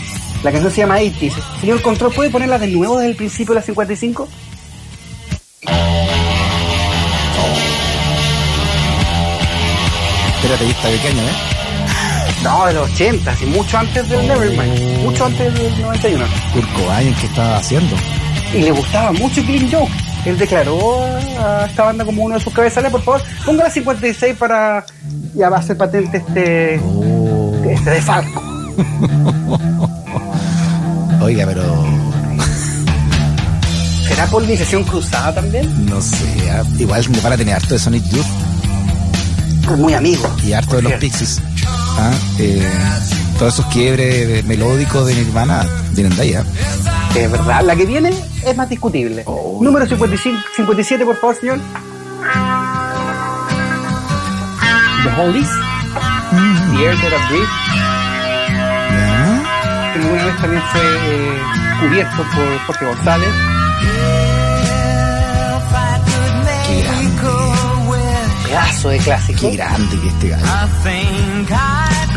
La 0.42 0.52
canción 0.52 0.72
se 0.72 0.80
llama 0.82 1.00
80s. 1.00 1.60
Señor 1.60 1.82
Control, 1.82 2.12
¿puede 2.12 2.30
ponerla 2.30 2.58
de 2.58 2.68
nuevo 2.68 2.98
desde 2.98 3.10
el 3.10 3.16
principio 3.16 3.54
de 3.54 3.60
la 3.60 3.66
55? 3.66 4.28
Espérate, 10.36 10.64
ahí 10.64 10.70
está 10.70 10.88
pequeño, 10.88 11.22
¿eh? 11.22 11.47
No, 12.42 12.66
de 12.66 12.74
los 12.74 12.90
80, 12.92 13.34
y 13.42 13.46
mucho 13.46 13.78
antes 13.78 14.08
del 14.08 14.26
Nevermind, 14.26 15.02
mucho 15.02 15.26
antes 15.26 15.54
del 15.54 15.80
91. 15.80 16.24
Kurt 16.52 16.72
Cobain, 16.74 17.14
¿qué 17.14 17.26
estaba 17.26 17.56
haciendo? 17.56 17.96
Y 18.54 18.62
le 18.62 18.70
gustaba 18.70 19.12
mucho 19.12 19.42
Killing 19.44 19.70
Joke. 19.70 19.92
Él 20.24 20.38
declaró 20.38 21.04
a 21.38 21.66
esta 21.66 21.84
banda 21.84 22.04
como 22.04 22.24
uno 22.24 22.34
de 22.36 22.40
sus 22.40 22.52
cabezales. 22.52 22.90
Por 22.90 23.02
favor, 23.02 23.22
ponga 23.44 23.64
la 23.64 23.70
56 23.70 24.36
para. 24.36 24.84
Ya 25.34 25.48
va 25.48 25.58
a 25.58 25.62
ser 25.62 25.76
patente 25.76 26.18
este. 26.18 26.80
Oh. 26.84 27.54
Este 27.68 27.90
de 27.90 28.02
Falco. 28.02 28.42
Oiga, 31.20 31.46
pero. 31.46 31.86
¿Será 34.06 34.26
polinización 34.26 34.84
cruzada 34.84 35.34
también? 35.34 35.86
No 35.86 36.00
sé, 36.00 36.24
ah, 36.50 36.62
igual 36.78 37.04
van 37.22 37.32
a 37.32 37.36
tener 37.36 37.54
harto 37.54 37.74
de 37.74 37.78
Sonic 37.78 38.04
Youth 38.10 38.26
muy 39.76 39.92
amigo. 39.94 40.28
y 40.42 40.52
harto 40.52 40.76
de 40.76 40.82
los 40.82 40.90
Cierto. 40.90 41.06
Pixies. 41.06 41.42
Ah, 41.98 42.12
eh, 42.38 42.62
todos 43.38 43.54
esos 43.54 43.66
quiebres 43.72 44.44
melódicos 44.44 45.06
de 45.06 45.14
Nirvana 45.16 45.64
vienen 45.92 46.14
de 46.16 46.22
ahí, 46.22 46.34
¿ah? 46.34 46.44
Es 47.14 47.30
verdad. 47.30 47.62
La 47.64 47.74
que 47.74 47.86
viene 47.86 48.12
es 48.44 48.56
más 48.56 48.68
discutible. 48.68 49.22
Oh. 49.26 49.58
Número 49.60 49.86
55, 49.86 50.38
57, 50.56 51.04
por 51.04 51.16
favor, 51.16 51.36
señor. 51.36 51.58
The 55.02 55.10
Hollies. 55.20 55.48
The 56.72 56.84
Air 56.84 56.96
That 57.00 57.12
I 57.12 57.28
Breathe. 57.28 57.48
¿Ya? 58.90 59.92
que 59.92 59.98
alguna 60.00 60.24
vez 60.24 60.36
también 60.40 60.62
fue 60.70 60.80
eh, 60.82 61.40
cubierto 61.80 62.16
por 62.34 62.58
Jorge 62.66 62.84
González. 62.86 63.28
Qué 66.66 66.82
grande, 66.82 67.22
Pedazo 68.44 68.88
de 68.90 68.98
clásico. 68.98 69.40
qué 69.40 69.56
grande 69.56 70.00
que 70.00 70.08
este 70.08 70.28
gallo. 70.28 70.46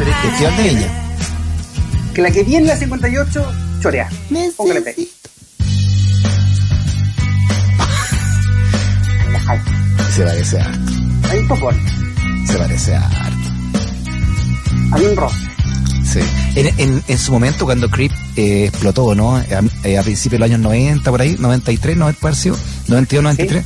Festival 0.05 0.57
de 0.57 0.69
ella. 0.69 0.87
Que 2.13 2.21
la 2.21 2.31
que 2.31 2.43
viene 2.43 2.67
la 2.67 2.75
58, 2.77 3.51
chorea. 3.81 4.09
Póngale 4.57 4.81
play. 4.81 5.09
Se 10.13 10.23
parece 10.23 10.59
a 10.59 10.65
harto, 10.65 10.91
Hay 11.29 11.39
un 11.39 11.47
poco, 11.47 11.71
se 12.45 12.57
parece 12.57 12.95
a 12.95 13.07
harto. 13.07 13.49
hay 14.93 15.05
un 15.05 15.15
roce. 15.15 15.37
Sí. 16.05 16.19
En, 16.55 16.67
en, 16.79 17.03
en 17.07 17.17
su 17.17 17.31
momento, 17.31 17.63
cuando 17.63 17.89
Creep 17.89 18.11
eh, 18.35 18.65
explotó, 18.65 19.15
¿no? 19.15 19.37
A, 19.37 19.45
eh, 19.85 19.97
a 19.97 20.03
principios 20.03 20.33
de 20.33 20.39
los 20.39 20.45
años 20.49 20.59
90, 20.59 21.09
por 21.09 21.21
ahí, 21.21 21.37
93, 21.39 21.95
90 21.95 22.19
puede 22.19 22.31
haber 22.33 22.41
sido, 22.41 22.57
92, 22.89 23.23
93, 23.23 23.65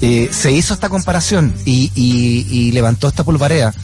eh, 0.00 0.28
se 0.32 0.52
hizo 0.52 0.72
esta 0.72 0.88
comparación 0.88 1.54
y, 1.66 1.90
y, 1.94 2.46
y 2.50 2.72
levantó 2.72 3.08
esta 3.08 3.24
polvareda. 3.24 3.74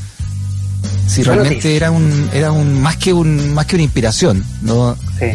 Si 1.11 1.23
realmente 1.23 1.77
era 1.77 1.91
un, 1.91 2.31
era 2.33 2.53
un, 2.53 2.81
más 2.81 2.97
que 2.97 3.13
un, 3.13 3.53
más 3.55 3.67
que 3.67 3.77
una 3.77 3.83
inspiración, 3.85 4.45
¿no? 4.63 4.97
Sí. 5.19 5.27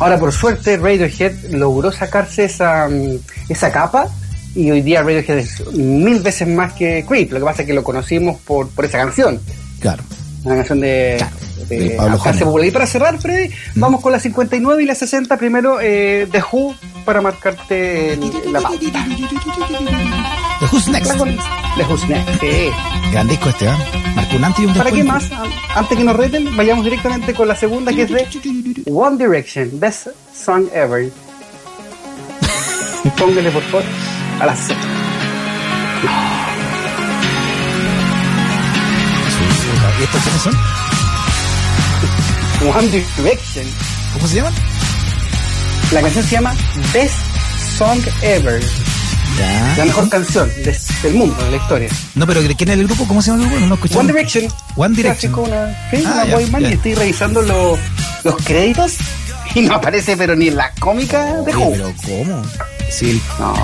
Ahora, 0.00 0.18
por 0.18 0.32
suerte, 0.32 0.76
Radiohead 0.76 1.50
logró 1.52 1.90
sacarse 1.92 2.44
esa, 2.44 2.88
mm, 2.88 3.18
esa 3.48 3.72
capa 3.72 4.08
y 4.54 4.70
hoy 4.70 4.80
día 4.82 5.02
Radiohead 5.02 5.38
es 5.38 5.66
mil 5.72 6.20
veces 6.20 6.48
más 6.48 6.72
que 6.74 7.04
Creep. 7.08 7.32
Lo 7.32 7.38
que 7.38 7.44
pasa 7.44 7.62
es 7.62 7.66
que 7.68 7.74
lo 7.74 7.82
conocimos 7.84 8.38
por, 8.40 8.68
por 8.70 8.84
esa 8.84 8.98
canción. 8.98 9.40
Claro. 9.80 10.02
Una 10.44 10.56
canción 10.56 10.80
de, 10.80 11.14
Claro, 11.18 11.34
de, 11.68 11.78
de 11.78 11.90
Pablo 11.90 12.12
alcance 12.12 12.42
Honor. 12.42 12.44
popular. 12.52 12.66
Y 12.68 12.70
para 12.70 12.86
cerrar, 12.86 13.18
Freddy, 13.20 13.50
vamos 13.74 14.00
con 14.00 14.12
la 14.12 14.20
59 14.20 14.82
y 14.82 14.86
la 14.86 14.94
60. 14.94 15.36
Primero, 15.36 15.78
eh, 15.80 16.26
The 16.30 16.42
Who, 16.52 16.74
para 17.04 17.20
marcarte 17.20 18.12
el- 18.14 18.20
la 18.52 18.60
pauta. 18.60 18.78
The 20.60 20.66
Who's 20.72 20.88
Next. 20.88 21.12
The 21.76 21.84
Who's 21.84 22.08
Next, 22.08 22.40
sí. 22.40 22.70
Gran 23.12 23.28
disco 23.28 23.48
este, 23.48 23.68
¿ah? 23.68 23.78
Marcó 24.28 24.36
un 24.36 24.44
antes 24.44 24.62
y 24.62 24.66
un 24.66 24.74
¿Para 24.74 24.90
qué 24.90 25.04
más? 25.04 25.30
An- 25.32 25.50
Antes 25.74 25.96
que 25.98 26.04
nos 26.04 26.16
reten, 26.16 26.54
vayamos 26.56 26.84
directamente 26.84 27.32
con 27.34 27.48
la 27.48 27.56
segunda, 27.56 27.92
que 27.92 28.02
es 28.02 28.10
de 28.10 28.26
One 28.92 29.16
Direction, 29.16 29.70
Best 29.80 30.08
Song 30.34 30.66
Ever. 30.72 31.10
Póngale, 33.18 33.50
por 33.50 33.62
favor, 33.64 33.84
a 34.40 34.46
la 34.46 34.54
60. 34.56 34.86
¿Y 39.98 40.02
estos 40.04 40.22
quiénes 40.22 40.42
son? 40.42 40.54
One 42.76 42.88
Direction. 42.88 43.66
¿Cómo 44.14 44.26
se 44.28 44.36
llaman? 44.36 44.54
La 45.92 46.00
canción 46.02 46.24
se 46.24 46.30
llama 46.32 46.54
Best 46.92 47.16
Song 47.78 48.00
Ever. 48.22 48.62
La 49.76 49.84
mejor 49.84 50.08
canción 50.08 50.48
de- 50.64 50.76
del 51.02 51.14
mundo, 51.14 51.44
de 51.44 51.50
la 51.52 51.56
historia. 51.56 51.88
No, 52.14 52.26
pero 52.26 52.40
¿quién 52.56 52.70
es 52.70 52.78
el 52.78 52.86
grupo? 52.86 53.06
¿Cómo 53.06 53.22
se 53.22 53.30
llama 53.30 53.44
el 53.44 53.50
grupo? 53.50 53.66
No 53.66 53.74
escuché. 53.74 53.98
One 53.98 54.08
Direction. 54.12 54.48
One 54.76 54.96
Direction. 54.96 55.32
Clásico, 55.32 55.42
una, 55.42 55.90
sí, 55.90 56.02
Ah, 56.06 56.12
una 56.14 56.24
ya, 56.26 56.34
boy 56.34 56.44
band, 56.50 56.64
ya. 56.64 56.70
y 56.70 56.72
estoy 56.74 56.94
revisando 56.94 57.42
lo- 57.42 57.78
los 58.24 58.36
créditos 58.44 58.96
y 59.54 59.60
no 59.62 59.74
aparece, 59.74 60.16
pero 60.16 60.34
ni 60.34 60.48
en 60.48 60.56
la 60.56 60.72
cómica 60.80 61.24
de 61.42 61.54
Who. 61.56 61.70
pero 61.72 61.92
¿cómo? 62.04 62.42
Sí. 62.90 63.20
No. 63.38 63.54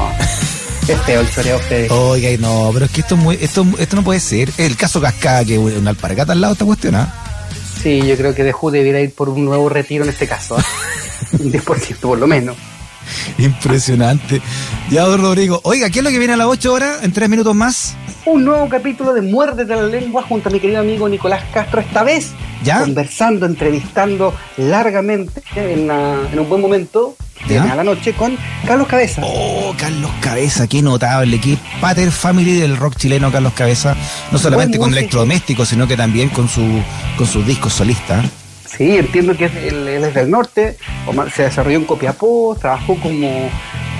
Es 0.86 1.00
feo 1.06 1.20
el 1.22 1.30
choreo 1.30 1.56
ustedes. 1.56 1.90
Oiga, 1.90 2.28
no, 2.38 2.70
pero 2.74 2.84
es 2.84 2.90
que 2.92 3.00
esto 3.00 3.14
es 3.14 3.20
muy, 3.22 3.38
esto, 3.40 3.66
esto 3.78 3.96
no 3.96 4.04
puede 4.04 4.20
ser. 4.20 4.50
El 4.58 4.76
caso 4.76 5.00
Cascada, 5.00 5.44
que 5.44 5.58
una 5.58 5.90
alpargata 5.90 6.32
al 6.32 6.40
lado 6.42 6.52
está 6.52 6.64
cuestionada. 6.66 7.12
Sí, 7.82 8.02
yo 8.06 8.16
creo 8.16 8.34
que 8.34 8.44
The 8.44 8.52
Who 8.60 8.70
debiera 8.70 9.00
ir 9.00 9.12
por 9.14 9.28
un 9.30 9.44
nuevo 9.46 9.68
retiro 9.68 10.04
en 10.04 10.10
este 10.10 10.26
caso. 10.28 10.56
¿ah? 10.58 10.64
un 11.38 11.50
10% 11.50 11.96
por 12.00 12.18
lo 12.18 12.26
menos. 12.26 12.54
Impresionante. 13.38 14.40
Ya, 14.90 15.02
don 15.02 15.20
Rodrigo. 15.20 15.60
Oiga, 15.64 15.90
¿qué 15.90 15.98
es 16.00 16.04
lo 16.04 16.10
que 16.10 16.18
viene 16.18 16.34
a 16.34 16.36
las 16.36 16.46
8 16.46 16.72
horas? 16.72 17.02
En 17.02 17.12
3 17.12 17.28
minutos 17.28 17.54
más. 17.54 17.96
Un 18.26 18.44
nuevo 18.44 18.68
capítulo 18.68 19.12
de 19.12 19.20
Muérdete 19.20 19.74
la 19.76 19.82
lengua 19.82 20.22
junto 20.22 20.48
a 20.48 20.52
mi 20.52 20.58
querido 20.60 20.80
amigo 20.80 21.08
Nicolás 21.08 21.42
Castro, 21.52 21.80
esta 21.82 22.02
vez 22.02 22.30
¿Ya? 22.62 22.80
conversando, 22.80 23.44
entrevistando 23.44 24.34
largamente 24.56 25.42
en, 25.56 25.90
en 25.90 26.38
un 26.38 26.48
buen 26.48 26.62
momento 26.62 27.16
¿Ya? 27.46 27.64
a 27.70 27.76
la 27.76 27.84
noche, 27.84 28.14
con 28.14 28.38
Carlos 28.66 28.88
Cabeza. 28.88 29.20
Oh, 29.22 29.74
Carlos 29.76 30.10
Cabeza, 30.22 30.66
qué 30.66 30.80
notable, 30.80 31.38
qué 31.38 31.58
pater 31.82 32.10
family 32.10 32.54
del 32.58 32.78
rock 32.78 32.96
chileno 32.96 33.30
Carlos 33.30 33.52
Cabeza, 33.52 33.94
no 34.32 34.38
solamente 34.38 34.78
Buen 34.78 34.92
con 34.92 34.98
electrodomésticos, 34.98 35.68
sino 35.68 35.86
que 35.86 35.96
también 35.98 36.30
con 36.30 36.48
su 36.48 36.62
con 37.18 37.26
sus 37.26 37.46
discos 37.46 37.74
solistas. 37.74 38.24
Sí, 38.76 38.96
entiendo 38.96 39.36
que 39.36 39.44
es- 39.44 39.54
él, 39.54 39.83
él 40.04 40.10
es 40.10 40.14
del 40.14 40.30
norte, 40.30 40.76
Omar 41.06 41.30
se 41.30 41.42
desarrolló 41.44 41.78
en 41.78 41.84
Copiapó, 41.84 42.56
trabajó 42.60 42.96
como 42.96 43.50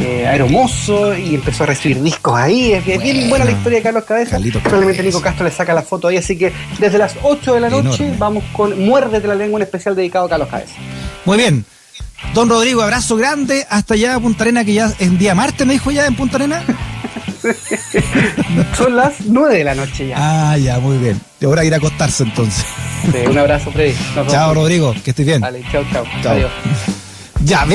eh, 0.00 0.26
aeromozo 0.26 1.16
y 1.16 1.34
empezó 1.34 1.64
a 1.64 1.66
recibir 1.66 2.02
discos 2.02 2.34
ahí. 2.36 2.72
Es 2.72 2.84
bien, 2.84 3.00
Bueno. 3.00 3.28
buena 3.28 3.44
la 3.44 3.52
historia 3.52 3.78
de 3.78 3.82
Carlos 3.82 4.04
Cabeza. 4.04 4.38
Probablemente. 4.62 5.02
Nico 5.02 5.20
Castro 5.20 5.44
le 5.44 5.50
saca 5.52 5.72
la 5.74 5.82
foto 5.82 6.08
ahí, 6.08 6.16
así 6.16 6.36
que 6.36 6.52
desde 6.78 6.98
las 6.98 7.16
8 7.22 7.54
de 7.54 7.60
la 7.60 7.70
noche 7.70 8.04
Enorme. 8.04 8.16
vamos 8.18 8.44
con 8.52 8.78
Muérdete 8.84 9.26
la 9.28 9.34
lengua, 9.34 9.56
un 9.56 9.62
especial 9.62 9.94
dedicado 9.94 10.26
a 10.26 10.28
Carlos 10.28 10.48
Cabeza. 10.48 10.74
Muy 11.24 11.38
bien. 11.38 11.64
Don 12.32 12.48
Rodrigo, 12.48 12.82
abrazo 12.82 13.16
grande 13.16 13.66
hasta 13.68 13.94
allá 13.94 14.14
a 14.14 14.20
Punta 14.20 14.44
Arena, 14.44 14.64
que 14.64 14.72
ya 14.74 14.92
es 14.98 15.18
día 15.18 15.34
martes, 15.34 15.66
me 15.66 15.74
dijo 15.74 15.90
ya 15.90 16.06
en 16.06 16.16
Punta 16.16 16.36
Arena. 16.36 16.62
Son 18.76 18.96
las 18.96 19.20
9 19.26 19.58
de 19.58 19.64
la 19.64 19.74
noche 19.74 20.08
ya. 20.08 20.16
Ah, 20.18 20.56
ya, 20.56 20.78
muy 20.78 20.98
bien. 20.98 21.20
De 21.40 21.46
hora 21.46 21.64
ir 21.64 21.74
a 21.74 21.76
acostarse 21.76 22.22
entonces. 22.22 22.64
Sí, 23.12 23.18
un 23.28 23.38
abrazo, 23.38 23.70
Freddy. 23.70 23.94
Nos. 24.16 24.28
Chao, 24.28 24.54
Rodrigo, 24.54 24.94
que 25.04 25.10
estés 25.10 25.26
bien. 25.26 25.40
Vale, 25.40 25.62
chao, 25.70 25.84
chao. 25.92 26.04
Chao. 26.22 26.32
Adiós. 26.32 26.50
Ya, 27.44 27.62